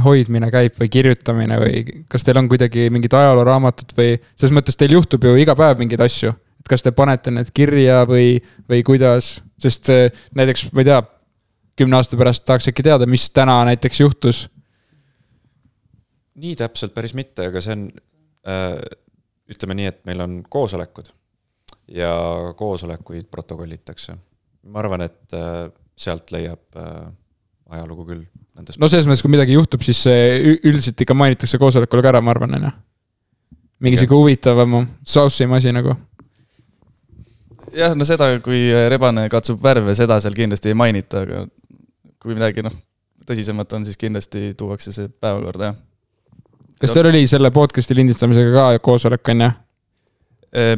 [0.03, 4.95] hoidmine käib või kirjutamine või kas teil on kuidagi mingid ajalooraamatud või selles mõttes teil
[4.97, 6.33] juhtub ju iga päev mingeid asju
[6.63, 8.37] et kas te panete need kirja või,
[8.71, 9.91] või kuidas, sest
[10.39, 11.01] näiteks ma ei tea,
[11.79, 14.45] kümne aasta pärast tahaks äkki teada, mis täna näiteks juhtus.
[16.43, 17.89] nii täpselt päris mitte, aga see on
[18.49, 18.79] äh,,
[19.51, 21.11] ütleme nii, et meil on koosolekud
[21.93, 22.13] ja
[22.57, 24.15] koosolekuid protokollitakse.
[24.63, 25.67] ma arvan, et äh,
[25.99, 27.11] sealt leiab äh,
[27.75, 28.25] ajalugu küll.
[28.55, 32.55] no selles mõttes, kui midagi juhtub, siis üldiselt ikka mainitakse koosolekul ka ära, ma arvan,
[32.59, 32.73] on ju.
[33.83, 35.97] mingi sihuke huvitavam, sauce'im asi nagu
[37.77, 41.45] jah, no seda, kui rebane katsub värve, seda seal kindlasti ei mainita, aga
[42.23, 42.75] kui midagi noh,
[43.29, 45.81] tõsisemat on, siis kindlasti tuuakse see päevakorda, jah.
[46.83, 49.51] kas teil oli selle podcast'i lindistamisega ka koosolek, on ju?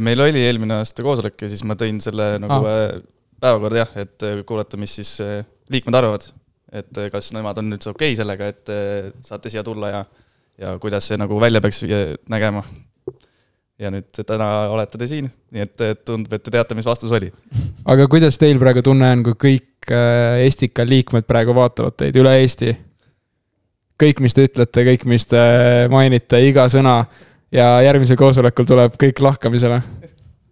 [0.06, 2.96] meil oli eelmine aasta koosolek ja siis ma tõin selle nagu ah.
[3.42, 5.16] päevakorda jah, et kuulata, mis siis
[5.72, 6.28] liikmed arvavad.
[6.74, 8.74] et kas nemad on üldse okei okay sellega, et
[9.26, 10.04] saate siia tulla ja,
[10.62, 11.82] ja kuidas see nagu välja peaks
[12.30, 12.62] nägema
[13.80, 17.30] ja nüüd täna olete te siin, nii et tundub, et te teate, mis vastus oli.
[17.90, 22.36] aga kuidas teil praegu tunne on, kui kõik äh, Estika liikmed praegu vaatavad teid üle
[22.40, 22.76] Eesti?
[24.00, 25.42] kõik, mis te ütlete, kõik, mis te
[25.92, 27.02] mainite, iga sõna
[27.54, 29.80] ja järgmisel koosolekul tuleb kõik lahkamisele.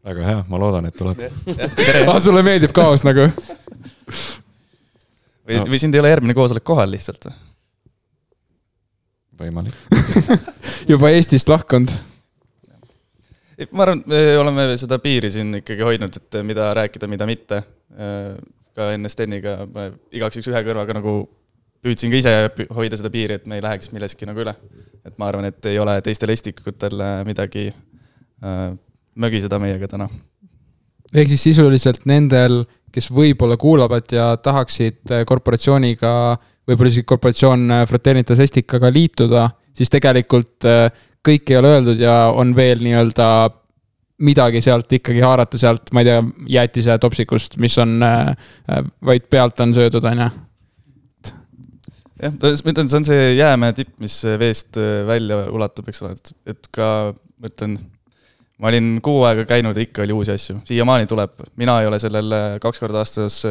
[0.07, 1.23] väga hea, ma loodan, et tuleb.
[2.11, 3.29] ah, sulle meeldib kaos nagu?
[5.47, 7.35] või no., või sind ei ole järgmine koosolek kohal lihtsalt või?
[9.43, 9.75] võimalik
[10.93, 11.91] juba Eestist lahkunud
[13.70, 17.62] ma arvan, me oleme seda piiri siin ikkagi hoidnud, et mida rääkida, mida mitte.
[18.72, 21.26] ka enne Steniga ma igaks juhuks ühe kõrvaga nagu
[21.84, 24.55] püüdsin ka ise hoida seda piiri, et me ei läheks milleski nagu üle.
[25.05, 28.70] et ma arvan, et ei ole teistel estikutel midagi äh,
[29.14, 30.09] mögiseda meiega täna.
[31.12, 36.38] ehk siis sisuliselt nendel, kes võib-olla kuulavad ja tahaksid korporatsiooniga,
[36.68, 40.64] võib-olla isegi korporatsioon Fraternitas Esticaga liituda, siis tegelikult
[41.27, 43.27] kõik ei ole öeldud ja on veel nii-öelda
[44.23, 46.23] midagi sealt ikkagi haarata sealt, ma ei tea,
[46.59, 48.33] jäätise topsikust, mis on äh,
[49.05, 50.29] vaid pealt on söödud, on ju.
[52.23, 56.14] jah, ma ütlen, see on see jäämäe tipp, mis veest äh, välja ulatub, eks ole,
[56.18, 57.79] et, et ka ma ütlen,
[58.62, 61.99] ma olin kuu aega käinud ja ikka oli uusi asju, siiamaani tuleb, mina ei ole
[62.03, 63.43] sellel äh, kaks korda aastas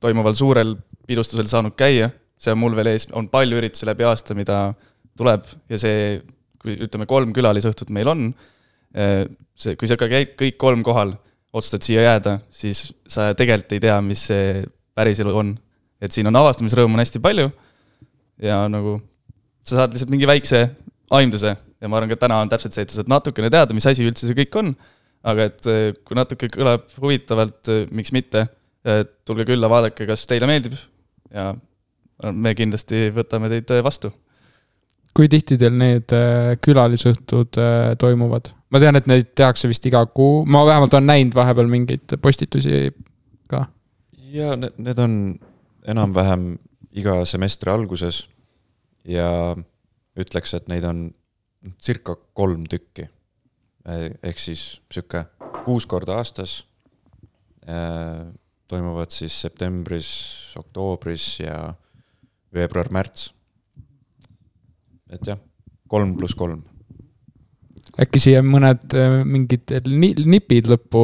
[0.00, 0.76] toimuval suurel
[1.08, 4.70] pidustusel saanud käia, see on mul veel ees, on palju üritusi läbi aasta, mida
[5.18, 6.20] tuleb ja see
[6.68, 8.26] kui ütleme, kolm külalisõhtut meil on,
[8.94, 9.24] eh,
[9.58, 11.16] see, kui sa ka käid kõik kolm kohal,
[11.48, 14.66] otsustad siia jääda, siis sa tegelikult ei tea, mis see
[14.98, 15.56] päriselu on.
[15.98, 17.48] et siin on avastamisrõõmu on hästi palju
[18.38, 19.00] ja nagu
[19.66, 20.60] sa saad lihtsalt mingi väikse
[21.10, 23.86] aimduse ja ma arvan, ka täna on täpselt see, et sa saad natukene teada, mis
[23.90, 24.70] asi üldse see kõik on,
[25.26, 28.46] aga et eh, kui natuke kõlab huvitavalt, eh, miks mitte,
[29.26, 30.78] tulge külla, vaadake, kas teile meeldib
[31.34, 31.50] ja
[32.32, 34.12] me kindlasti võtame teid vastu
[35.18, 38.52] kui tihti teil need äh, külalisõhtud äh, toimuvad?
[38.70, 42.92] ma tean, et neid tehakse vist iga kuu, ma vähemalt olen näinud vahepeal mingeid postitusi
[43.50, 43.64] ka.
[44.30, 45.14] ja need, need on
[45.88, 46.52] enam-vähem
[47.00, 48.26] iga semestri alguses
[49.08, 49.56] ja
[50.18, 51.08] ütleks, et neid on
[51.82, 53.08] circa kolm tükki.
[54.22, 55.24] ehk siis sihuke
[55.64, 56.60] kuus korda aastas.
[57.68, 58.28] Äh,
[58.68, 60.12] toimuvad siis septembris,
[60.60, 61.72] oktoobris ja
[62.54, 63.32] veebruar-märts
[65.12, 65.38] et jah,
[65.88, 66.62] kolm pluss kolm.
[67.98, 71.02] äkki siia mõned äh, mingid nipid lõppu,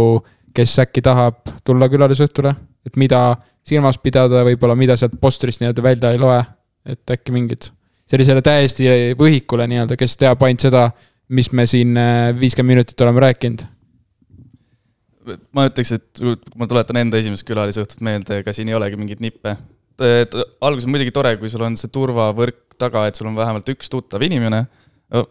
[0.54, 2.54] kes äkki tahab tulla külalisõhtule,
[2.86, 3.24] et mida
[3.66, 6.42] silmas pidada, võib-olla mida sealt postrist nii-öelda välja ei loe,
[6.84, 7.70] et äkki mingid
[8.10, 10.88] sellisele täiesti võhikule nii-öelda, kes teab ainult seda,
[11.34, 13.64] mis me siin äh, viiskümmend minutit oleme rääkinud
[15.54, 19.22] ma ütleks, et kui ma tuletan enda esimest külalisõhtut meelde, ega siin ei olegi mingeid
[19.24, 19.56] nippe.
[20.00, 23.90] Alguses on muidugi tore, kui sul on see turvavõrk taga, et sul on vähemalt üks
[23.92, 24.64] tuttav inimene.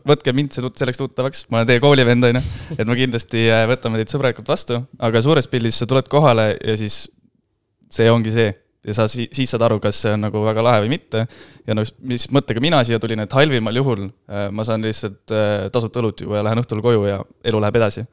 [0.07, 2.43] võtke mind see tut-, selleks tuttavaks, ma olen teie koolivend, on ju.
[2.77, 6.75] et ma kindlasti äh, võtame teid sõbralikult vastu, aga suures pildis sa tuled kohale ja
[6.79, 7.03] siis
[7.91, 8.53] see ongi see
[8.87, 11.25] ja sa siis, siis saad aru, kas see on nagu väga lahe või mitte.
[11.67, 15.69] ja no mis mõttega mina siia tulin, et halvimal juhul äh, ma saan lihtsalt äh,
[15.73, 18.05] tasuta õlut juua ja lähen õhtul koju ja elu läheb edasi.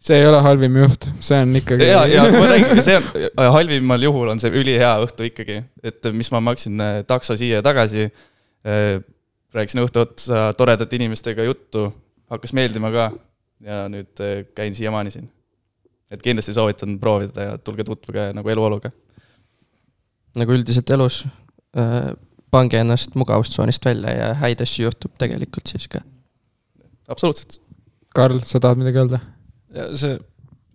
[0.00, 1.88] See ei ole halvim juht, see on ikkagi.
[1.88, 6.30] ja, ja ma räägingi, see on, halvimal juhul on see ülihea õhtu ikkagi, et mis
[6.34, 8.10] ma maksin äh, takso siia ja tagasi.
[9.50, 11.86] rääkisin õhtu otsa toredate inimestega juttu,
[12.30, 13.06] hakkas meeldima ka
[13.64, 14.20] ja nüüd
[14.54, 15.30] käin siiamaani siin.
[16.10, 18.90] et kindlasti soovitan proovida ja tulge tutvuge nagu eluoluga
[20.38, 21.24] nagu üldiselt elus
[21.78, 22.12] äh,,
[22.50, 26.02] pange ennast mugavustsoonist välja ja häid asju juhtub tegelikult siis ka.
[27.08, 27.60] absoluutselt.
[28.14, 29.20] Karl, sa tahad midagi öelda?
[29.70, 30.18] See,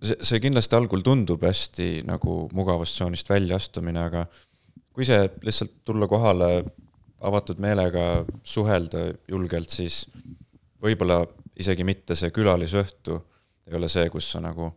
[0.01, 4.25] see, see kindlasti algul tundub hästi nagu mugavustsoonist väljaastumine, aga
[4.95, 6.49] kui see lihtsalt tulla kohale
[7.25, 10.05] avatud meelega, suhelda julgelt, siis
[10.83, 11.23] võib-olla
[11.59, 13.19] isegi mitte see külalisõhtu
[13.65, 14.69] ei ole see, kus sa nagu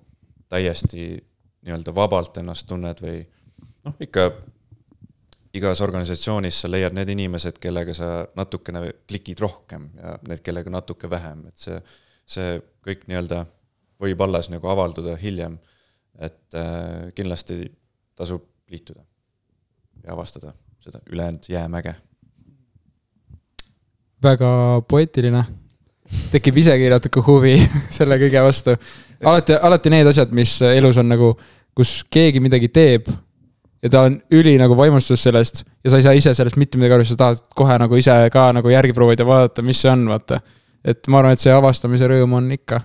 [0.49, 1.11] täiesti
[1.67, 3.19] nii-öelda vabalt ennast tunned või
[3.85, 4.31] noh, ikka
[5.59, 11.11] igas organisatsioonis sa leiad need inimesed, kellega sa natukene klikid rohkem ja need, kellega natuke
[11.11, 11.79] vähem, et see,
[12.29, 13.45] see kõik nii-öelda
[14.01, 15.59] võib alles nagu avalduda hiljem.
[16.19, 17.71] et äh, kindlasti
[18.19, 19.05] tasub liituda
[20.05, 21.95] ja avastada seda ülejäänud jäämäge.
[24.23, 25.45] väga poeetiline.
[26.31, 27.57] tekib isegi natuke huvi
[27.97, 28.77] selle kõige vastu.
[29.25, 31.37] alati, alati need asjad, mis elus on nagu,
[31.75, 33.09] kus keegi midagi teeb
[33.83, 36.99] ja ta on üli nagu vaimustuses sellest ja sa ei saa ise sellest mitte midagi
[36.99, 40.41] aru, sa tahad kohe nagu ise ka nagu järgi proovida, vaadata, mis see on, vaata.
[40.85, 42.81] et ma arvan, et see avastamise rõõm on ikka.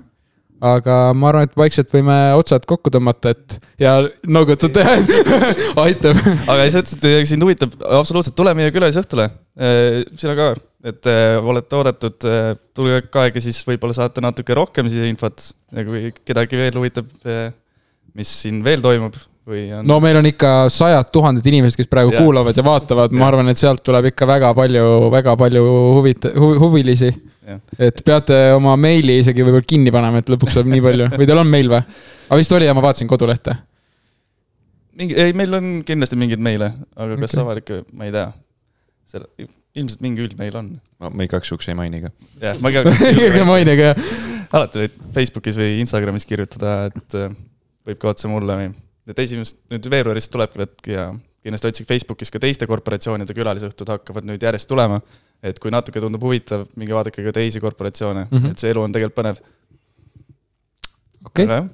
[0.63, 4.95] Aga ma arvan, et vaikselt võime otsad kokku tõmmata, et ja noogutad teha
[5.85, 6.19] aitab.
[6.21, 9.27] aga sa ütlesid, et sind huvitab, absoluutselt, tule meie külalisõhtule.
[9.59, 10.53] Äh, sina ka,
[10.87, 15.51] et äh, olete oodatud, äh, tulge ka aega, siis võib-olla saate natuke rohkem siis infot
[15.73, 17.11] ja kui kedagi veel huvitab,
[18.13, 19.17] mis siin veel toimub
[19.47, 19.85] või on?
[19.87, 22.23] no meil on ikka sajad tuhanded inimesed, kes praegu ja.
[22.23, 25.63] kuulavad ja vaatavad, ma arvan, et sealt tuleb ikka väga palju, väga palju
[25.97, 27.11] huvit- hu,, huvilisi.
[27.79, 31.41] et peate oma meili isegi võib-olla kinni panema, et lõpuks tuleb nii palju või teil
[31.41, 31.81] on meil või?
[32.29, 33.57] aga vist oli ja ma vaatasin kodulehte.
[34.99, 37.43] mingi, ei, meil on kindlasti mingeid meile, aga kas okay.
[37.43, 38.29] avalikke, ma ei tea.
[39.13, 40.69] selle, ilmselt mingi üldmeil on.
[41.03, 42.13] ma igaks juhuks ei maini ka.
[42.41, 44.15] jah, ma igaks juhuks ei maini ka, jah.
[44.53, 47.35] alati võid Facebookis või Instagramis kirjutada, et äh,
[47.89, 48.71] võib ka otse mulle või
[49.07, 51.09] et esimest, nüüd veebruarist tulebki ja
[51.43, 55.01] kindlasti otsige Facebookis ka teiste korporatsioonide külalisõhtud hakkavad nüüd järjest tulema.
[55.43, 58.27] et kui natuke tundub huvitav, minge vaadake ka teisi korporatsioone.
[58.31, 58.51] Mm, -hmm.
[58.51, 59.41] et see elu on tegelikult põnev.
[61.25, 61.45] okei.
[61.45, 61.67] Okay.,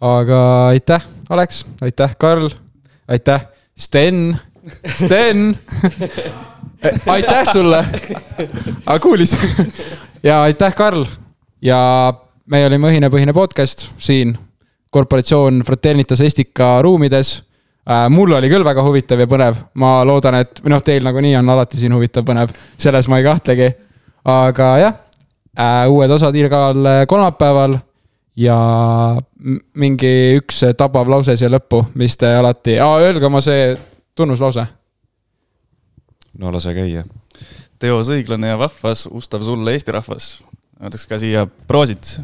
[0.00, 2.50] aga aitäh, Alex, aitäh, Karl,
[3.08, 3.46] aitäh,
[3.76, 4.38] Sten,
[4.96, 5.48] Sten.
[7.06, 7.84] Aitäh sulle,
[8.86, 9.36] aga kuulis.
[10.22, 11.04] Ja aitäh, Karl.
[11.62, 12.14] Ja
[12.46, 14.34] me olime Õhinapõhine podcast siin
[14.92, 17.38] korporatsioon Fraternitas Estika ruumides
[17.88, 18.08] äh,.
[18.12, 21.48] mul oli küll väga huvitav ja põnev, ma loodan, et, või noh, teil nagunii on
[21.54, 23.70] alati siin huvitav, põnev, selles ma ei kahtlegi.
[24.24, 25.00] aga jah
[25.56, 27.78] äh,, uued osad igal kolmapäeval
[28.36, 28.58] ja
[29.74, 33.72] mingi üks tabav lause siia lõppu, mis te alati, öelge oma see
[34.14, 34.66] tunnuslause.
[36.38, 37.04] no lase käia.
[37.78, 40.30] teos õiglane ja vahvas, ustav sulle Eesti rahvas.
[40.82, 42.18] öeldakse ka siia proosit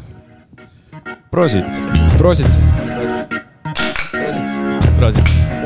[1.29, 1.65] Prosit.
[2.17, 2.47] Prosit.
[4.97, 5.58] Prosit.